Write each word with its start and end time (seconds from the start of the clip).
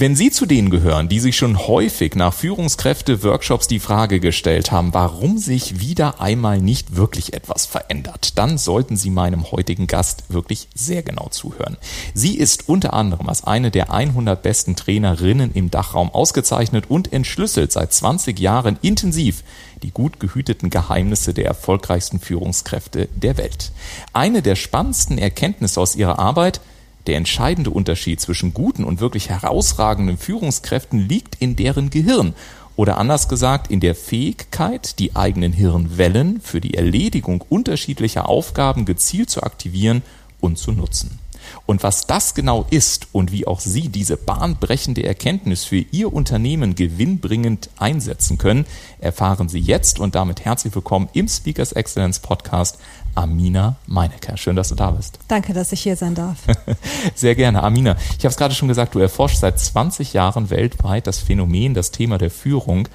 Wenn 0.00 0.14
Sie 0.14 0.30
zu 0.30 0.46
denen 0.46 0.70
gehören, 0.70 1.08
die 1.08 1.18
sich 1.18 1.36
schon 1.36 1.66
häufig 1.66 2.14
nach 2.14 2.32
Führungskräfte-Workshops 2.32 3.66
die 3.66 3.80
Frage 3.80 4.20
gestellt 4.20 4.70
haben, 4.70 4.94
warum 4.94 5.38
sich 5.38 5.80
wieder 5.80 6.20
einmal 6.20 6.60
nicht 6.60 6.94
wirklich 6.94 7.32
etwas 7.32 7.66
verändert, 7.66 8.38
dann 8.38 8.58
sollten 8.58 8.96
Sie 8.96 9.10
meinem 9.10 9.50
heutigen 9.50 9.88
Gast 9.88 10.22
wirklich 10.28 10.68
sehr 10.72 11.02
genau 11.02 11.30
zuhören. 11.30 11.78
Sie 12.14 12.38
ist 12.38 12.68
unter 12.68 12.92
anderem 12.92 13.28
als 13.28 13.42
eine 13.42 13.72
der 13.72 13.92
100 13.92 14.40
besten 14.40 14.76
Trainerinnen 14.76 15.50
im 15.52 15.68
Dachraum 15.68 16.12
ausgezeichnet 16.12 16.84
und 16.88 17.12
entschlüsselt 17.12 17.72
seit 17.72 17.92
20 17.92 18.38
Jahren 18.38 18.78
intensiv 18.80 19.42
die 19.82 19.90
gut 19.90 20.20
gehüteten 20.20 20.70
Geheimnisse 20.70 21.34
der 21.34 21.46
erfolgreichsten 21.46 22.20
Führungskräfte 22.20 23.08
der 23.16 23.36
Welt. 23.36 23.72
Eine 24.12 24.42
der 24.42 24.54
spannendsten 24.54 25.18
Erkenntnisse 25.18 25.80
aus 25.80 25.96
ihrer 25.96 26.20
Arbeit– 26.20 26.60
der 27.08 27.16
entscheidende 27.16 27.70
Unterschied 27.70 28.20
zwischen 28.20 28.54
guten 28.54 28.84
und 28.84 29.00
wirklich 29.00 29.30
herausragenden 29.30 30.18
Führungskräften 30.18 31.08
liegt 31.08 31.36
in 31.36 31.56
deren 31.56 31.90
Gehirn 31.90 32.34
oder 32.76 32.98
anders 32.98 33.28
gesagt 33.28 33.72
in 33.72 33.80
der 33.80 33.96
Fähigkeit, 33.96 35.00
die 35.00 35.16
eigenen 35.16 35.52
Hirnwellen 35.52 36.40
für 36.40 36.60
die 36.60 36.74
Erledigung 36.74 37.44
unterschiedlicher 37.48 38.28
Aufgaben 38.28 38.84
gezielt 38.84 39.30
zu 39.30 39.42
aktivieren 39.42 40.02
und 40.40 40.58
zu 40.58 40.70
nutzen. 40.70 41.18
Und 41.66 41.82
was 41.82 42.06
das 42.06 42.34
genau 42.34 42.66
ist 42.70 43.08
und 43.12 43.32
wie 43.32 43.46
auch 43.46 43.60
Sie 43.60 43.88
diese 43.88 44.16
bahnbrechende 44.16 45.02
Erkenntnis 45.02 45.64
für 45.64 45.84
Ihr 45.90 46.12
Unternehmen 46.12 46.74
gewinnbringend 46.74 47.70
einsetzen 47.78 48.38
können, 48.38 48.66
erfahren 49.00 49.48
Sie 49.48 49.60
jetzt 49.60 49.98
und 49.98 50.14
damit 50.14 50.44
herzlich 50.44 50.74
willkommen 50.74 51.08
im 51.14 51.26
Speakers 51.28 51.72
Excellence 51.72 52.20
Podcast 52.20 52.78
Amina 53.18 53.74
Meinecker. 53.88 54.36
Schön, 54.36 54.54
dass 54.54 54.68
du 54.68 54.76
da 54.76 54.92
bist. 54.92 55.18
Danke, 55.26 55.52
dass 55.52 55.72
ich 55.72 55.80
hier 55.80 55.96
sein 55.96 56.14
darf. 56.14 56.38
Sehr 57.16 57.34
gerne. 57.34 57.64
Amina, 57.64 57.96
ich 58.16 58.24
habe 58.24 58.28
es 58.28 58.36
gerade 58.36 58.54
schon 58.54 58.68
gesagt, 58.68 58.94
du 58.94 59.00
erforschst 59.00 59.40
seit 59.40 59.58
20 59.58 60.12
Jahren 60.12 60.50
weltweit 60.50 61.08
das 61.08 61.18
Phänomen, 61.18 61.74
das 61.74 61.90
Thema 61.90 62.16
der 62.18 62.30
Führung. 62.30 62.86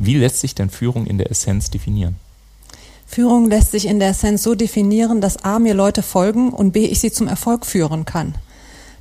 Wie 0.00 0.16
lässt 0.16 0.40
sich 0.40 0.56
denn 0.56 0.68
Führung 0.68 1.06
in 1.06 1.16
der 1.16 1.30
Essenz 1.30 1.70
definieren? 1.70 2.16
Führung 3.06 3.48
lässt 3.48 3.70
sich 3.70 3.86
in 3.86 4.00
der 4.00 4.10
Essenz 4.10 4.42
so 4.42 4.56
definieren, 4.56 5.20
dass 5.20 5.44
A 5.44 5.60
mir 5.60 5.74
Leute 5.74 6.02
folgen 6.02 6.52
und 6.52 6.72
B 6.72 6.86
ich 6.86 6.98
sie 6.98 7.12
zum 7.12 7.28
Erfolg 7.28 7.64
führen 7.64 8.04
kann. 8.04 8.34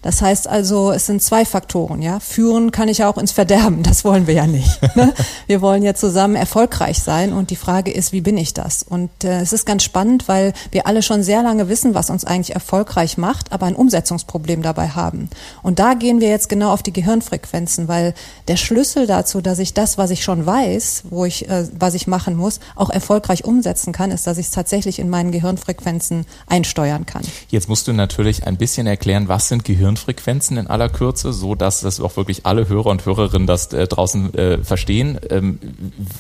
Das 0.08 0.22
heißt 0.22 0.48
also, 0.48 0.94
es 0.94 1.06
sind 1.06 1.22
zwei 1.22 1.44
Faktoren, 1.44 2.02
ja. 2.02 2.22
Führen 2.22 2.72
kann 2.72 2.88
ich 2.88 3.04
auch 3.04 3.18
ins 3.18 3.34
Verderben. 3.34 3.84
Das 3.84 4.06
wollen 4.06 4.26
wir 4.26 4.36
ja 4.36 4.48
nicht. 4.48 4.80
Ne? 4.96 5.14
Wir 5.46 5.62
wollen 5.62 5.84
ja 5.84 5.94
zusammen 5.94 6.36
erfolgreich 6.36 7.00
sein 7.04 7.32
und 7.34 7.52
die 7.52 7.56
Frage 7.56 7.92
ist, 7.92 8.14
wie 8.14 8.22
bin 8.22 8.36
ich 8.36 8.56
das? 8.56 8.82
Und 8.82 9.12
äh, 9.24 9.42
es 9.42 9.54
ist 9.54 9.66
ganz 9.66 9.84
spannend, 9.84 10.28
weil 10.28 10.54
wir 10.72 10.88
alle 10.88 11.04
schon 11.04 11.22
sehr 11.22 11.44
lange 11.44 11.70
wissen, 11.70 11.94
was 11.94 12.10
uns 12.10 12.26
eigentlich 12.26 12.56
erfolgreich 12.56 13.18
macht, 13.20 13.52
aber 13.52 13.68
ein 13.68 13.76
Umsetzungsproblem 13.76 14.64
dabei 14.64 14.90
haben. 14.90 15.30
Und 15.62 15.78
da 15.78 15.94
gehen 15.94 16.20
wir 16.20 16.30
jetzt 16.30 16.50
genau 16.50 16.72
auf 16.72 16.82
die 16.82 16.94
Gehirnfrequenzen, 16.94 17.88
weil 17.88 18.16
der 18.48 18.56
Schlüssel 18.58 19.06
dazu, 19.06 19.42
dass 19.42 19.60
ich 19.60 19.76
das, 19.76 20.00
was 20.00 20.10
ich 20.10 20.24
schon 20.24 20.48
weiß, 20.48 21.04
wo 21.10 21.26
ich, 21.26 21.48
äh, 21.48 21.68
was 21.78 21.94
ich 21.94 22.08
machen 22.08 22.36
muss, 22.36 22.60
auch 22.76 22.90
erfolgreich 22.90 23.46
umsetzen 23.46 23.92
kann, 23.94 24.10
ist, 24.10 24.26
dass 24.26 24.40
ich 24.40 24.48
es 24.48 24.52
tatsächlich 24.52 24.98
in 24.98 25.10
meinen 25.10 25.32
Gehirnfrequenzen 25.32 26.26
einsteuern 26.48 27.06
kann. 27.06 27.22
Jetzt 27.50 27.70
musst 27.70 27.88
du 27.88 27.94
natürlich 27.94 28.48
ein 28.48 28.58
bisschen 28.58 28.88
erklären, 28.88 29.28
was 29.28 29.48
sind 29.48 29.64
Gehirnfrequenzen? 30.06 30.38
Frequenzen 30.38 30.58
in 30.58 30.68
aller 30.68 30.90
Kürze, 30.90 31.34
so 31.34 31.56
dass 31.56 31.82
das 31.82 32.00
auch 32.00 32.18
wirklich 32.18 32.46
alle 32.46 32.68
Hörer 32.68 32.88
und 32.88 33.06
Hörerinnen 33.06 33.48
das 33.48 33.72
äh, 33.74 33.88
draußen 33.88 34.34
äh, 34.34 34.64
verstehen. 34.64 35.20
Ähm, 35.30 35.60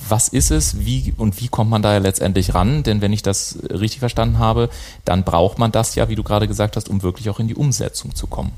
was 0.08 0.28
ist 0.28 0.52
es? 0.52 0.86
Wie 0.86 1.14
und 1.18 1.40
wie 1.42 1.48
kommt 1.48 1.70
man 1.70 1.82
da 1.82 1.94
ja 1.94 2.00
letztendlich 2.00 2.54
ran? 2.54 2.84
Denn 2.84 3.02
wenn 3.02 3.14
ich 3.14 3.22
das 3.22 3.60
richtig 3.70 4.00
verstanden 4.00 4.40
habe, 4.40 4.70
dann 5.06 5.24
braucht 5.24 5.60
man 5.60 5.72
das 5.72 5.96
ja, 5.96 6.10
wie 6.10 6.16
du 6.16 6.24
gerade 6.24 6.48
gesagt 6.48 6.76
hast, 6.76 6.90
um 6.90 7.04
wirklich 7.04 7.30
auch 7.30 7.40
in 7.40 7.48
die 7.48 7.56
Umsetzung 7.56 8.16
zu 8.16 8.28
kommen. 8.28 8.52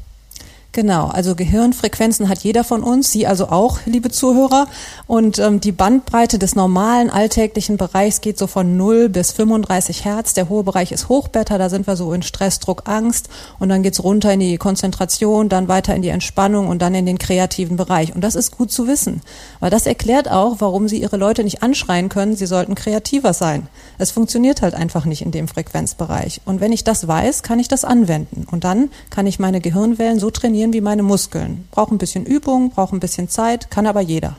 Genau, 0.80 1.08
also 1.08 1.36
Gehirnfrequenzen 1.36 2.30
hat 2.30 2.40
jeder 2.40 2.64
von 2.64 2.84
uns, 2.84 3.12
Sie 3.12 3.28
also 3.28 3.50
auch, 3.50 3.80
liebe 3.86 4.12
Zuhörer. 4.12 4.68
Und 5.08 5.38
ähm, 5.38 5.60
die 5.60 5.74
Bandbreite 5.74 6.40
des 6.40 6.56
normalen 6.56 7.10
alltäglichen 7.10 7.76
Bereichs 7.76 8.22
geht 8.22 8.38
so 8.38 8.48
von 8.48 8.78
0 8.78 9.10
bis 9.10 9.34
35 9.34 10.06
Hertz. 10.06 10.36
Der 10.36 10.48
hohe 10.48 10.64
Bereich 10.64 10.94
ist 10.94 11.10
Hochbeta, 11.10 11.58
da 11.58 11.68
sind 11.68 11.86
wir 11.86 11.98
so 11.98 12.14
in 12.14 12.22
Stress, 12.22 12.60
Druck, 12.60 12.84
Angst. 12.86 13.28
Und 13.60 13.68
dann 13.68 13.84
geht's 13.84 14.02
runter 14.02 14.32
in 14.32 14.40
die 14.40 14.58
Konzentration, 14.58 15.50
dann 15.50 15.68
weiter 15.68 15.94
in 15.94 16.02
die 16.02 16.08
Entspannung 16.08 16.70
und 16.70 16.82
dann 16.82 16.96
in 16.96 17.06
den 17.06 17.18
kreativen 17.18 17.76
Bereich. 17.76 18.16
Und 18.16 18.22
das 18.22 18.36
ist 18.36 18.56
gut 18.56 18.72
zu 18.72 18.88
wissen, 18.88 19.22
weil 19.60 19.72
das 19.72 19.86
erklärt 19.86 20.32
auch, 20.32 20.56
warum 20.60 20.88
Sie 20.88 21.02
Ihre 21.02 21.18
Leute 21.18 21.44
nicht 21.44 21.62
anschreien 21.62 22.08
können, 22.08 22.38
sie 22.38 22.46
sollten 22.46 22.76
kreativer 22.76 23.34
sein. 23.34 23.68
Es 23.98 24.12
funktioniert 24.12 24.62
halt 24.62 24.76
einfach 24.76 25.04
nicht 25.04 25.24
in 25.24 25.32
dem 25.32 25.50
Frequenzbereich. 25.50 26.40
Und 26.46 26.62
wenn 26.62 26.72
ich 26.72 26.86
das 26.86 27.06
weiß, 27.06 27.44
kann 27.44 27.60
ich 27.60 27.68
das 27.68 27.84
anwenden. 27.84 28.48
Und 28.50 28.64
dann 28.64 28.90
kann 29.10 29.28
ich 29.28 29.40
meine 29.40 29.60
Gehirnwellen 29.60 30.20
so 30.20 30.30
trainieren, 30.32 30.69
trainieren 30.70 30.74
wie 30.74 30.82
meine 30.82 31.04
Muskeln. 31.04 31.68
Braucht 31.72 31.92
ein 31.92 31.98
bisschen 31.98 32.26
Übung, 32.26 32.72
braucht 32.72 32.94
ein 32.94 33.00
bisschen 33.00 33.30
Zeit, 33.30 33.70
kann 33.70 33.88
aber 33.88 34.02
jeder. 34.02 34.38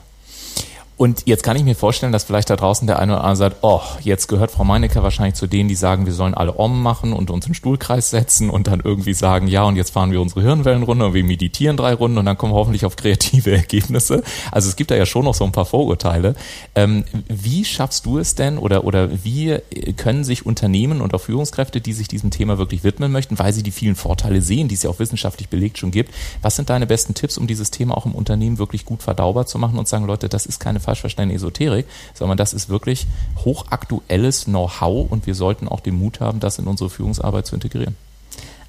Und 0.97 1.23
jetzt 1.25 1.41
kann 1.41 1.57
ich 1.57 1.63
mir 1.63 1.75
vorstellen, 1.75 2.11
dass 2.11 2.25
vielleicht 2.25 2.51
da 2.51 2.55
draußen 2.55 2.85
der 2.85 2.99
eine 2.99 3.13
oder 3.13 3.21
andere 3.21 3.35
sagt, 3.35 3.57
oh, 3.61 3.81
jetzt 4.01 4.27
gehört 4.27 4.51
Frau 4.51 4.63
Meinecker 4.63 5.01
wahrscheinlich 5.01 5.33
zu 5.33 5.47
denen, 5.47 5.67
die 5.67 5.75
sagen, 5.75 6.05
wir 6.05 6.13
sollen 6.13 6.35
alle 6.35 6.59
Om 6.59 6.83
machen 6.83 7.13
und 7.13 7.31
uns 7.31 7.47
in 7.47 7.55
Stuhlkreis 7.55 8.11
setzen 8.11 8.51
und 8.51 8.67
dann 8.67 8.81
irgendwie 8.81 9.15
sagen, 9.15 9.47
ja, 9.47 9.63
und 9.63 9.77
jetzt 9.77 9.89
fahren 9.89 10.11
wir 10.11 10.21
unsere 10.21 10.43
Hirnwellen 10.43 10.83
runter 10.83 11.07
und 11.07 11.13
wir 11.15 11.23
meditieren 11.23 11.75
drei 11.75 11.95
Runden 11.95 12.19
und 12.19 12.25
dann 12.25 12.37
kommen 12.37 12.53
wir 12.53 12.57
hoffentlich 12.57 12.85
auf 12.85 12.97
kreative 12.97 13.51
Ergebnisse. 13.55 14.21
Also 14.51 14.69
es 14.69 14.75
gibt 14.75 14.91
da 14.91 14.95
ja 14.95 15.07
schon 15.07 15.25
noch 15.25 15.33
so 15.33 15.43
ein 15.43 15.51
paar 15.51 15.65
Vorurteile. 15.65 16.35
Ähm, 16.75 17.03
wie 17.27 17.65
schaffst 17.65 18.05
du 18.05 18.19
es 18.19 18.35
denn 18.35 18.59
oder, 18.59 18.83
oder 18.83 19.09
wie 19.23 19.57
können 19.97 20.23
sich 20.23 20.45
Unternehmen 20.45 21.01
und 21.01 21.15
auch 21.15 21.21
Führungskräfte, 21.21 21.81
die 21.81 21.93
sich 21.93 22.09
diesem 22.09 22.29
Thema 22.29 22.59
wirklich 22.59 22.83
widmen 22.83 23.11
möchten, 23.11 23.39
weil 23.39 23.53
sie 23.53 23.63
die 23.63 23.71
vielen 23.71 23.95
Vorteile 23.95 24.41
sehen, 24.43 24.67
die 24.67 24.75
es 24.75 24.83
ja 24.83 24.89
auch 24.89 24.99
wissenschaftlich 24.99 25.49
belegt 25.49 25.79
schon 25.79 25.89
gibt, 25.89 26.13
was 26.43 26.55
sind 26.55 26.69
deine 26.69 26.85
besten 26.85 27.15
Tipps, 27.15 27.39
um 27.39 27.47
dieses 27.47 27.71
Thema 27.71 27.97
auch 27.97 28.05
im 28.05 28.13
Unternehmen 28.13 28.59
wirklich 28.59 28.85
gut 28.85 29.01
verdaubar 29.01 29.47
zu 29.47 29.57
machen 29.57 29.79
und 29.79 29.87
sagen, 29.87 30.05
Leute, 30.05 30.29
das 30.29 30.45
ist 30.45 30.59
keine 30.59 30.79
falsch 30.91 31.01
verstandene 31.01 31.35
Esoterik, 31.35 31.85
sondern 32.13 32.37
das 32.37 32.53
ist 32.53 32.69
wirklich 32.69 33.07
hochaktuelles 33.45 34.45
Know-how 34.45 35.09
und 35.09 35.25
wir 35.25 35.35
sollten 35.35 35.67
auch 35.67 35.79
den 35.79 35.97
Mut 35.97 36.19
haben, 36.19 36.39
das 36.39 36.59
in 36.59 36.67
unsere 36.67 36.89
Führungsarbeit 36.89 37.45
zu 37.45 37.55
integrieren. 37.55 37.95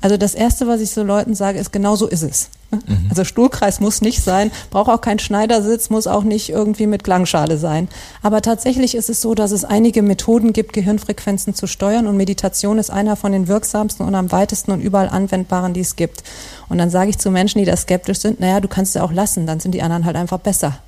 Also 0.01 0.17
das 0.17 0.35
Erste, 0.35 0.67
was 0.67 0.81
ich 0.81 0.91
so 0.91 1.05
Leuten 1.05 1.37
sage, 1.37 1.61
ist, 1.61 1.73
genau 1.73 1.95
so 1.95 2.09
ist 2.09 2.23
es. 2.23 2.51
Mhm. 2.73 3.07
Also 3.09 3.23
Stuhlkreis 3.23 3.79
muss 3.79 4.01
nicht 4.01 4.21
sein, 4.21 4.51
braucht 4.71 4.91
auch 4.91 5.01
kein 5.01 5.21
Schneidersitz, 5.21 5.91
muss 5.91 6.09
auch 6.09 6.25
nicht 6.25 6.49
irgendwie 6.51 6.89
mit 6.89 7.05
Klangschale 7.05 7.57
sein. 7.57 7.87
Aber 8.21 8.43
tatsächlich 8.43 8.97
ist 8.97 9.11
es 9.11 9.21
so, 9.21 9.35
dass 9.37 9.53
es 9.53 9.65
einige 9.65 10.03
Methoden 10.03 10.53
gibt, 10.53 10.73
Gehirnfrequenzen 10.73 11.55
zu 11.55 11.69
steuern 11.69 12.09
und 12.09 12.17
Meditation 12.17 12.79
ist 12.79 12.91
einer 12.91 13.15
von 13.15 13.31
den 13.31 13.47
wirksamsten 13.47 14.05
und 14.05 14.17
am 14.17 14.33
weitesten 14.33 14.73
und 14.73 14.81
überall 14.81 15.09
anwendbaren, 15.09 15.73
die 15.73 15.81
es 15.81 15.95
gibt. 15.95 16.25
Und 16.69 16.79
dann 16.79 16.91
sage 16.91 17.11
ich 17.11 17.19
zu 17.19 17.31
Menschen, 17.31 17.61
die 17.61 17.65
da 17.65 17.77
skeptisch 17.77 18.19
sind, 18.19 18.41
naja, 18.41 18.59
du 18.59 18.67
kannst 18.67 18.91
es 18.91 18.95
ja 18.95 19.05
auch 19.05 19.13
lassen, 19.13 19.47
dann 19.47 19.61
sind 19.61 19.73
die 19.73 19.83
anderen 19.83 20.05
halt 20.05 20.17
einfach 20.17 20.41
besser. 20.41 20.79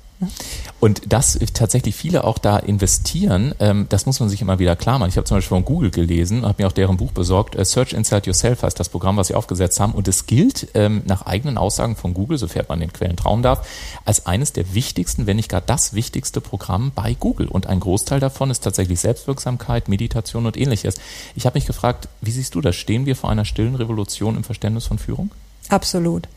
Und 0.79 1.11
dass 1.11 1.37
tatsächlich 1.53 1.95
viele 1.95 2.23
auch 2.23 2.37
da 2.37 2.57
investieren, 2.57 3.53
ähm, 3.59 3.87
das 3.89 4.05
muss 4.05 4.19
man 4.19 4.29
sich 4.29 4.41
immer 4.41 4.59
wieder 4.59 4.75
klar 4.75 4.99
machen. 4.99 5.09
Ich 5.09 5.17
habe 5.17 5.25
zum 5.25 5.37
Beispiel 5.37 5.57
von 5.57 5.65
Google 5.65 5.91
gelesen, 5.91 6.45
habe 6.45 6.61
mir 6.63 6.67
auch 6.67 6.73
deren 6.73 6.97
Buch 6.97 7.11
besorgt. 7.11 7.55
Äh, 7.55 7.65
Search 7.65 7.93
Inside 7.93 8.23
Yourself 8.25 8.63
heißt 8.63 8.79
das 8.79 8.89
Programm, 8.89 9.17
was 9.17 9.27
sie 9.27 9.35
aufgesetzt 9.35 9.79
haben. 9.79 9.93
Und 9.93 10.07
es 10.07 10.25
gilt 10.25 10.69
ähm, 10.73 11.01
nach 11.05 11.23
eigenen 11.23 11.57
Aussagen 11.57 11.95
von 11.95 12.13
Google, 12.13 12.37
sofern 12.37 12.65
man 12.69 12.79
den 12.79 12.93
Quellen 12.93 13.17
trauen 13.17 13.41
darf, 13.41 13.67
als 14.05 14.25
eines 14.25 14.53
der 14.53 14.73
wichtigsten, 14.73 15.27
wenn 15.27 15.37
nicht 15.37 15.49
gar 15.49 15.61
das 15.61 15.93
wichtigste 15.93 16.39
Programm 16.39 16.91
bei 16.93 17.13
Google. 17.13 17.47
Und 17.47 17.67
ein 17.67 17.79
Großteil 17.79 18.19
davon 18.19 18.51
ist 18.51 18.63
tatsächlich 18.63 18.99
Selbstwirksamkeit, 18.99 19.89
Meditation 19.89 20.45
und 20.45 20.57
ähnliches. 20.57 20.95
Ich 21.35 21.45
habe 21.45 21.57
mich 21.57 21.65
gefragt, 21.65 22.07
wie 22.21 22.31
siehst 22.31 22.55
du 22.55 22.61
das? 22.61 22.75
Stehen 22.75 23.05
wir 23.05 23.15
vor 23.15 23.29
einer 23.29 23.45
stillen 23.45 23.75
Revolution 23.75 24.35
im 24.35 24.43
Verständnis 24.43 24.85
von 24.85 24.99
Führung? 24.99 25.31
Absolut. 25.69 26.27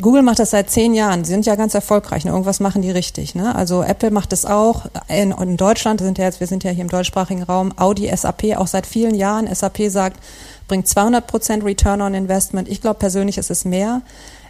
Google 0.00 0.22
macht 0.22 0.38
das 0.38 0.50
seit 0.50 0.70
zehn 0.70 0.94
Jahren. 0.94 1.24
Sie 1.24 1.32
sind 1.32 1.44
ja 1.44 1.54
ganz 1.54 1.74
erfolgreich. 1.74 2.24
Ne? 2.24 2.30
Irgendwas 2.30 2.60
machen 2.60 2.80
die 2.82 2.90
richtig. 2.90 3.34
Ne? 3.34 3.54
Also 3.54 3.82
Apple 3.82 4.10
macht 4.10 4.32
das 4.32 4.46
auch. 4.46 4.86
In, 5.08 5.32
in 5.32 5.56
Deutschland 5.56 6.00
sind 6.00 6.18
ja 6.18 6.24
jetzt, 6.24 6.40
wir 6.40 6.46
sind 6.46 6.64
ja 6.64 6.70
hier 6.70 6.82
im 6.82 6.88
deutschsprachigen 6.88 7.42
Raum, 7.42 7.72
Audi, 7.76 8.10
SAP 8.14 8.56
auch 8.56 8.66
seit 8.66 8.86
vielen 8.86 9.14
Jahren. 9.14 9.52
SAP 9.54 9.90
sagt, 9.90 10.18
bringt 10.66 10.88
200 10.88 11.26
Prozent 11.26 11.64
Return 11.64 12.00
on 12.00 12.14
Investment. 12.14 12.68
Ich 12.68 12.80
glaube 12.80 12.98
persönlich 12.98 13.36
ist 13.36 13.50
es 13.50 13.64
mehr. 13.66 14.00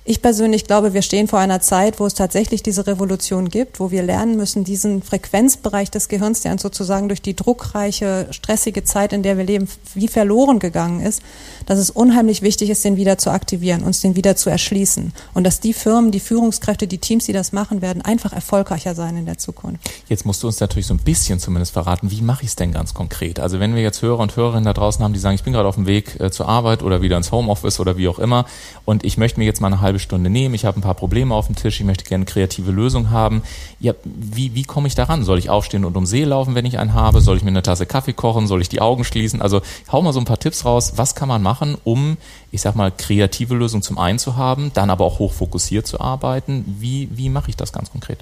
Ich 0.04 0.20
persönlich 0.20 0.64
glaube, 0.64 0.94
wir 0.94 1.02
stehen 1.02 1.28
vor 1.28 1.38
einer 1.38 1.60
Zeit, 1.60 2.00
wo 2.00 2.06
es 2.06 2.14
tatsächlich 2.14 2.60
diese 2.60 2.88
Revolution 2.88 3.49
gibt, 3.49 3.78
wo 3.78 3.93
wir 3.93 4.02
lernen 4.02 4.37
müssen, 4.37 4.64
diesen 4.64 5.00
Frequenzbereich 5.00 5.93
des 5.93 6.08
Gehirns, 6.08 6.40
der 6.40 6.50
uns 6.50 6.62
sozusagen 6.62 7.06
durch 7.06 7.22
die 7.22 7.37
druckreiche, 7.37 8.26
stressige 8.32 8.82
Zeit, 8.82 9.12
in 9.12 9.22
der 9.22 9.38
wir 9.38 9.44
leben, 9.44 9.69
wie 9.94 10.08
verloren 10.08 10.58
gegangen 10.58 11.00
ist, 11.00 11.22
dass 11.66 11.78
es 11.78 11.88
unheimlich 11.88 12.43
wichtig 12.43 12.70
ist, 12.70 12.84
den 12.84 12.96
wieder 12.96 13.16
zu 13.16 13.31
aktivieren, 13.31 13.84
uns 13.84 14.00
den 14.00 14.16
wieder 14.16 14.34
zu 14.34 14.50
erschließen. 14.50 15.12
Und 15.34 15.44
dass 15.44 15.60
die 15.60 15.72
Firmen, 15.72 16.10
die 16.10 16.19
Führungskräfte, 16.19 16.88
die 16.88 16.98
Teams, 16.98 17.26
die 17.26 17.32
das 17.32 17.52
machen, 17.52 17.81
werden 17.81 18.02
einfach 18.02 18.32
erfolgreicher 18.32 18.96
sein 18.96 19.16
in 19.16 19.26
der 19.26 19.38
Zukunft. 19.38 19.88
Jetzt 20.08 20.26
musst 20.26 20.43
du 20.43 20.48
uns 20.48 20.58
natürlich 20.58 20.88
so 20.88 20.94
ein 20.94 20.98
bisschen 21.05 21.38
zumindest 21.38 21.75
verraten, 21.75 22.10
wie 22.10 22.22
mache 22.22 22.43
ich 22.43 22.48
es 22.48 22.56
denn 22.56 22.72
ganz 22.72 22.93
konkret? 22.93 23.38
Also 23.38 23.60
wenn 23.60 23.76
wir 23.76 23.82
jetzt 23.82 24.02
Hörer 24.02 24.19
und 24.19 24.34
Hörerinnen 24.34 24.64
da 24.64 24.72
draußen 24.72 25.05
haben, 25.05 25.12
die 25.12 25.20
sagen, 25.20 25.37
ich 25.37 25.44
bin 25.44 25.52
gerade 25.52 25.69
auf 25.69 25.76
dem 25.76 25.87
Weg 25.87 26.19
äh, 26.19 26.32
zur 26.32 26.48
Arbeit 26.48 26.82
oder 26.82 27.02
wieder 27.02 27.16
ins 27.16 27.31
Homeoffice 27.31 27.78
oder 27.78 27.96
wie 27.96 28.08
auch 28.08 28.19
immer 28.19 28.46
und 28.84 29.05
ich 29.05 29.16
möchte 29.16 29.38
mir 29.38 29.46
jetzt 29.46 29.60
mal 29.60 29.69
eine 29.69 29.81
halbe 29.81 29.92
halbe 29.93 29.99
Stunde 29.99 30.31
nehmen, 30.31 30.55
ich 30.55 30.65
habe 30.65 30.79
ein 30.79 30.83
paar 30.83 30.94
Probleme 30.94 31.35
auf 31.35 31.47
dem 31.47 31.55
Tisch, 31.55 31.79
ich 31.79 31.87
möchte 31.87 32.05
gerne 32.05 32.25
kreative 32.25 32.71
Lösung 32.71 33.11
haben. 33.11 33.43
Ja, 33.79 33.93
wie, 34.05 34.55
wie 34.55 34.62
komme 34.62 34.89
ich 34.89 34.94
daran? 34.94 35.23
Soll 35.23 35.39
ich 35.39 35.50
aufstehen 35.50 35.85
und 35.85 35.97
um 35.97 36.06
See 36.06 36.25
laufen, 36.25 36.55
wenn 36.55 36.65
ich 36.65 36.79
einen 36.79 36.94
habe? 36.94 37.21
Soll 37.21 37.37
ich 37.37 37.43
mir 37.43 37.50
eine 37.50 37.62
Tasse 37.62 37.85
Kaffee 37.85 38.15
kochen? 38.15 38.47
Soll 38.47 38.62
ich 38.62 38.71
die 38.71 38.81
Augen 38.81 39.05
schließen? 39.05 39.43
Also 39.43 39.61
hau 39.91 40.00
mal 40.00 40.15
so 40.15 40.21
ein 40.21 40.25
paar 40.25 40.39
Tipps 40.39 40.65
raus. 40.65 40.94
Was 40.97 41.15
kann 41.15 41.29
man 41.29 41.43
machen, 41.43 41.77
um, 41.85 42.17
ich 42.50 42.62
sag 42.62 42.75
mal, 42.75 42.91
kreative 42.91 43.55
Lösungen 43.55 43.83
zum 43.83 43.99
einen 43.99 44.19
zu 44.19 44.37
haben, 44.37 44.71
dann 44.73 44.89
aber 44.89 45.05
auch 45.05 45.19
hochfokussiert 45.19 45.87
zu 45.87 46.00
arbeiten? 46.00 46.65
Wie, 46.81 47.09
wie 47.12 47.29
mache 47.29 47.50
ich 47.50 47.56
das 47.56 47.73
ganz 47.73 47.91
konkret? 47.91 48.19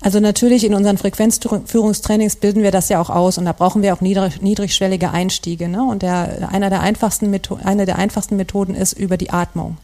Also 0.00 0.20
natürlich 0.20 0.62
in 0.62 0.74
unseren 0.74 0.96
Frequenzführungstrainings 0.96 2.36
bilden 2.36 2.62
wir 2.62 2.70
das 2.70 2.88
ja 2.88 3.00
auch 3.00 3.10
aus 3.10 3.36
und 3.36 3.46
da 3.46 3.52
brauchen 3.52 3.82
wir 3.82 3.92
auch 3.92 4.00
niedrig, 4.00 4.40
niedrigschwellige 4.40 5.10
Einstiege. 5.10 5.68
Ne? 5.68 5.82
Und 5.82 6.02
der, 6.02 6.50
einer 6.52 6.70
der 6.70 6.82
einfachsten 6.82 7.34
eine 7.64 7.86
der 7.86 7.98
einfachsten 7.98 8.36
Methoden 8.36 8.76
ist 8.76 8.92
über 8.92 9.16
die 9.16 9.30
Atmung 9.30 9.76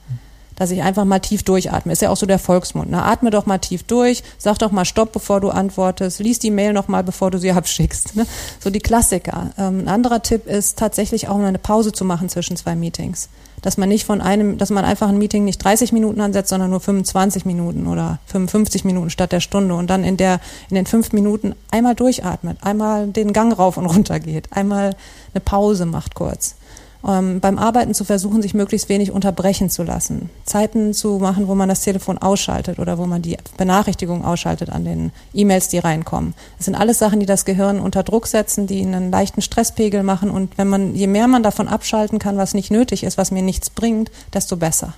dass 0.56 0.70
ich 0.70 0.82
einfach 0.82 1.04
mal 1.04 1.18
tief 1.18 1.42
durchatme. 1.42 1.92
Ist 1.92 2.02
ja 2.02 2.10
auch 2.10 2.16
so 2.16 2.26
der 2.26 2.38
Volksmund. 2.38 2.90
Ne? 2.90 3.02
Atme 3.02 3.30
doch 3.30 3.46
mal 3.46 3.58
tief 3.58 3.82
durch, 3.82 4.22
sag 4.38 4.58
doch 4.58 4.70
mal 4.70 4.84
Stopp, 4.84 5.12
bevor 5.12 5.40
du 5.40 5.50
antwortest, 5.50 6.20
lies 6.20 6.38
die 6.38 6.50
Mail 6.50 6.72
noch 6.72 6.88
mal, 6.88 7.02
bevor 7.02 7.30
du 7.30 7.38
sie 7.38 7.52
abschickst. 7.52 8.16
Ne? 8.16 8.26
So 8.60 8.70
die 8.70 8.80
Klassiker. 8.80 9.50
Ähm, 9.58 9.80
ein 9.80 9.88
anderer 9.88 10.22
Tipp 10.22 10.46
ist 10.46 10.78
tatsächlich 10.78 11.28
auch 11.28 11.36
mal 11.36 11.46
eine 11.46 11.58
Pause 11.58 11.92
zu 11.92 12.04
machen 12.04 12.28
zwischen 12.28 12.56
zwei 12.56 12.76
Meetings. 12.76 13.28
Dass 13.62 13.78
man 13.78 13.88
nicht 13.88 14.04
von 14.04 14.20
einem, 14.20 14.58
dass 14.58 14.68
man 14.68 14.84
einfach 14.84 15.08
ein 15.08 15.16
Meeting 15.16 15.44
nicht 15.44 15.64
30 15.64 15.92
Minuten 15.92 16.20
ansetzt, 16.20 16.50
sondern 16.50 16.70
nur 16.70 16.80
25 16.80 17.46
Minuten 17.46 17.86
oder 17.86 18.18
55 18.26 18.84
Minuten 18.84 19.08
statt 19.08 19.32
der 19.32 19.40
Stunde 19.40 19.74
und 19.74 19.88
dann 19.88 20.04
in 20.04 20.18
der, 20.18 20.40
in 20.68 20.74
den 20.74 20.84
fünf 20.84 21.12
Minuten 21.12 21.54
einmal 21.70 21.94
durchatmet, 21.94 22.58
einmal 22.60 23.06
den 23.06 23.32
Gang 23.32 23.56
rauf 23.58 23.78
und 23.78 23.86
runter 23.86 24.20
geht, 24.20 24.52
einmal 24.52 24.94
eine 25.32 25.40
Pause 25.40 25.86
macht 25.86 26.14
kurz 26.14 26.56
ähm, 27.06 27.40
beim 27.40 27.58
Arbeiten 27.58 27.94
zu 27.94 28.04
versuchen, 28.04 28.42
sich 28.42 28.54
möglichst 28.54 28.88
wenig 28.88 29.10
unterbrechen 29.10 29.70
zu 29.70 29.82
lassen. 29.82 30.30
Zeiten 30.44 30.94
zu 30.94 31.18
machen, 31.18 31.48
wo 31.48 31.54
man 31.54 31.68
das 31.68 31.80
Telefon 31.80 32.18
ausschaltet 32.18 32.78
oder 32.78 32.98
wo 32.98 33.06
man 33.06 33.22
die 33.22 33.36
Benachrichtigung 33.56 34.24
ausschaltet 34.24 34.70
an 34.70 34.84
den 34.84 35.12
E-Mails, 35.32 35.68
die 35.68 35.78
reinkommen. 35.78 36.34
Das 36.56 36.66
sind 36.66 36.74
alles 36.74 36.98
Sachen, 36.98 37.20
die 37.20 37.26
das 37.26 37.44
Gehirn 37.44 37.80
unter 37.80 38.02
Druck 38.02 38.26
setzen, 38.26 38.66
die 38.66 38.80
einen 38.80 39.10
leichten 39.10 39.42
Stresspegel 39.42 40.02
machen. 40.02 40.30
Und 40.30 40.56
wenn 40.58 40.68
man, 40.68 40.94
je 40.94 41.06
mehr 41.06 41.28
man 41.28 41.42
davon 41.42 41.68
abschalten 41.68 42.18
kann, 42.18 42.36
was 42.36 42.54
nicht 42.54 42.70
nötig 42.70 43.04
ist, 43.04 43.18
was 43.18 43.30
mir 43.30 43.42
nichts 43.42 43.70
bringt, 43.70 44.10
desto 44.32 44.56
besser. 44.56 44.94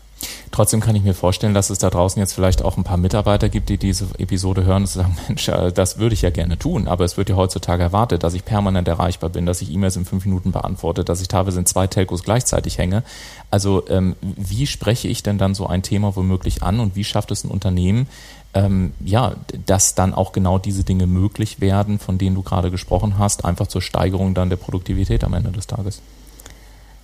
Trotzdem 0.50 0.80
kann 0.80 0.96
ich 0.96 1.02
mir 1.02 1.12
vorstellen, 1.12 1.52
dass 1.52 1.68
es 1.68 1.78
da 1.78 1.90
draußen 1.90 2.18
jetzt 2.18 2.32
vielleicht 2.32 2.64
auch 2.64 2.78
ein 2.78 2.84
paar 2.84 2.96
Mitarbeiter 2.96 3.48
gibt, 3.48 3.68
die 3.68 3.76
diese 3.76 4.06
Episode 4.18 4.64
hören 4.64 4.84
und 4.84 4.88
sagen, 4.88 5.16
Mensch, 5.28 5.48
äh, 5.48 5.70
das 5.70 5.98
würde 5.98 6.14
ich 6.14 6.22
ja 6.22 6.30
gerne 6.30 6.58
tun, 6.58 6.88
aber 6.88 7.04
es 7.04 7.16
wird 7.16 7.28
ja 7.28 7.36
heutzutage 7.36 7.82
erwartet, 7.82 8.22
dass 8.22 8.34
ich 8.34 8.44
permanent 8.44 8.88
erreichbar 8.88 9.30
bin, 9.30 9.44
dass 9.44 9.60
ich 9.60 9.70
E-Mails 9.70 9.96
in 9.96 10.04
fünf 10.04 10.24
Minuten 10.24 10.52
beantworte, 10.52 11.04
dass 11.04 11.20
ich 11.20 11.28
teilweise 11.28 11.58
in 11.58 11.66
zwei 11.66 11.86
Telcos 11.86 12.22
gleichzeitig 12.22 12.78
hänge. 12.78 13.02
Also 13.50 13.86
ähm, 13.88 14.16
wie 14.22 14.66
spreche 14.66 15.08
ich 15.08 15.22
denn 15.22 15.36
dann 15.36 15.54
so 15.54 15.66
ein 15.66 15.82
Thema 15.82 16.16
womöglich 16.16 16.62
an 16.62 16.80
und 16.80 16.96
wie 16.96 17.04
schafft 17.04 17.30
es 17.32 17.44
ein 17.44 17.50
Unternehmen, 17.50 18.08
ähm, 18.54 18.94
ja, 19.04 19.34
dass 19.66 19.94
dann 19.94 20.14
auch 20.14 20.32
genau 20.32 20.58
diese 20.58 20.84
Dinge 20.84 21.06
möglich 21.06 21.60
werden, 21.60 21.98
von 21.98 22.16
denen 22.16 22.34
du 22.34 22.42
gerade 22.42 22.70
gesprochen 22.70 23.18
hast, 23.18 23.44
einfach 23.44 23.66
zur 23.66 23.82
Steigerung 23.82 24.32
dann 24.32 24.48
der 24.48 24.56
Produktivität 24.56 25.22
am 25.24 25.34
Ende 25.34 25.52
des 25.52 25.66
Tages? 25.66 26.00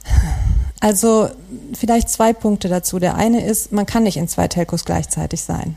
Also 0.83 1.29
vielleicht 1.75 2.09
zwei 2.09 2.33
Punkte 2.33 2.69
dazu. 2.69 2.99
Der 2.99 3.15
eine 3.15 3.47
ist, 3.47 3.71
man 3.71 3.87
kann 3.87 4.03
nicht 4.03 4.17
in 4.17 4.27
zwei 4.27 4.49
Telcos 4.49 4.85
gleichzeitig 4.85 5.43
sein. 5.43 5.77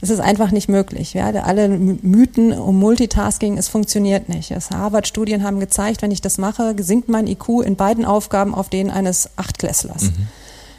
Es 0.00 0.08
ist 0.08 0.20
einfach 0.20 0.50
nicht 0.50 0.66
möglich. 0.66 1.12
Ja? 1.12 1.26
Alle 1.26 1.68
Mythen 1.68 2.54
um 2.54 2.78
Multitasking, 2.78 3.58
es 3.58 3.68
funktioniert 3.68 4.30
nicht. 4.30 4.50
Harvard-Studien 4.50 5.44
haben 5.44 5.60
gezeigt, 5.60 6.00
wenn 6.00 6.10
ich 6.10 6.22
das 6.22 6.38
mache, 6.38 6.74
sinkt 6.78 7.10
mein 7.10 7.26
IQ 7.26 7.62
in 7.66 7.76
beiden 7.76 8.06
Aufgaben 8.06 8.54
auf 8.54 8.70
den 8.70 8.90
eines 8.90 9.28
Achtklässlers. 9.36 10.04
Mhm. 10.04 10.28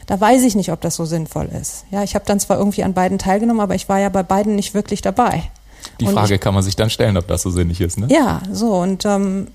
Da 0.06 0.20
weiß 0.20 0.42
ich 0.42 0.56
nicht, 0.56 0.72
ob 0.72 0.80
das 0.80 0.96
so 0.96 1.04
sinnvoll 1.04 1.48
ist. 1.60 1.84
Ja, 1.92 2.02
ich 2.02 2.16
habe 2.16 2.24
dann 2.26 2.40
zwar 2.40 2.58
irgendwie 2.58 2.82
an 2.82 2.94
beiden 2.94 3.18
teilgenommen, 3.18 3.60
aber 3.60 3.76
ich 3.76 3.88
war 3.88 4.00
ja 4.00 4.08
bei 4.08 4.24
beiden 4.24 4.56
nicht 4.56 4.74
wirklich 4.74 5.02
dabei. 5.02 5.44
Die 6.00 6.06
Frage 6.06 6.34
ich, 6.34 6.40
kann 6.40 6.54
man 6.54 6.64
sich 6.64 6.74
dann 6.74 6.90
stellen, 6.90 7.16
ob 7.16 7.28
das 7.28 7.42
so 7.42 7.50
sinnig 7.50 7.80
ist, 7.80 7.96
ne? 8.00 8.08
Ja, 8.10 8.42
so 8.50 8.74
und 8.74 9.04
ähm, 9.04 9.46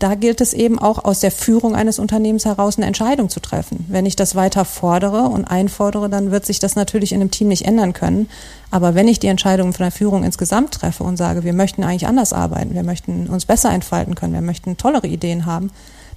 da 0.00 0.14
gilt 0.14 0.40
es 0.40 0.54
eben 0.54 0.78
auch 0.78 1.04
aus 1.04 1.20
der 1.20 1.30
Führung 1.30 1.76
eines 1.76 1.98
Unternehmens 1.98 2.46
heraus 2.46 2.78
eine 2.78 2.86
Entscheidung 2.86 3.28
zu 3.28 3.38
treffen. 3.38 3.84
Wenn 3.88 4.06
ich 4.06 4.16
das 4.16 4.34
weiter 4.34 4.64
fordere 4.64 5.24
und 5.24 5.44
einfordere, 5.44 6.08
dann 6.08 6.30
wird 6.30 6.46
sich 6.46 6.58
das 6.58 6.74
natürlich 6.74 7.12
in 7.12 7.20
einem 7.20 7.30
Team 7.30 7.48
nicht 7.48 7.66
ändern 7.66 7.92
können. 7.92 8.28
Aber 8.70 8.94
wenn 8.94 9.08
ich 9.08 9.18
die 9.18 9.26
Entscheidung 9.26 9.74
von 9.74 9.84
der 9.84 9.92
Führung 9.92 10.24
insgesamt 10.24 10.72
treffe 10.72 11.04
und 11.04 11.18
sage, 11.18 11.44
wir 11.44 11.52
möchten 11.52 11.84
eigentlich 11.84 12.06
anders 12.06 12.32
arbeiten, 12.32 12.74
wir 12.74 12.82
möchten 12.82 13.28
uns 13.28 13.44
besser 13.44 13.70
entfalten 13.72 14.14
können, 14.14 14.32
wir 14.32 14.40
möchten 14.40 14.78
tollere 14.78 15.06
Ideen 15.06 15.44
haben, 15.44 15.70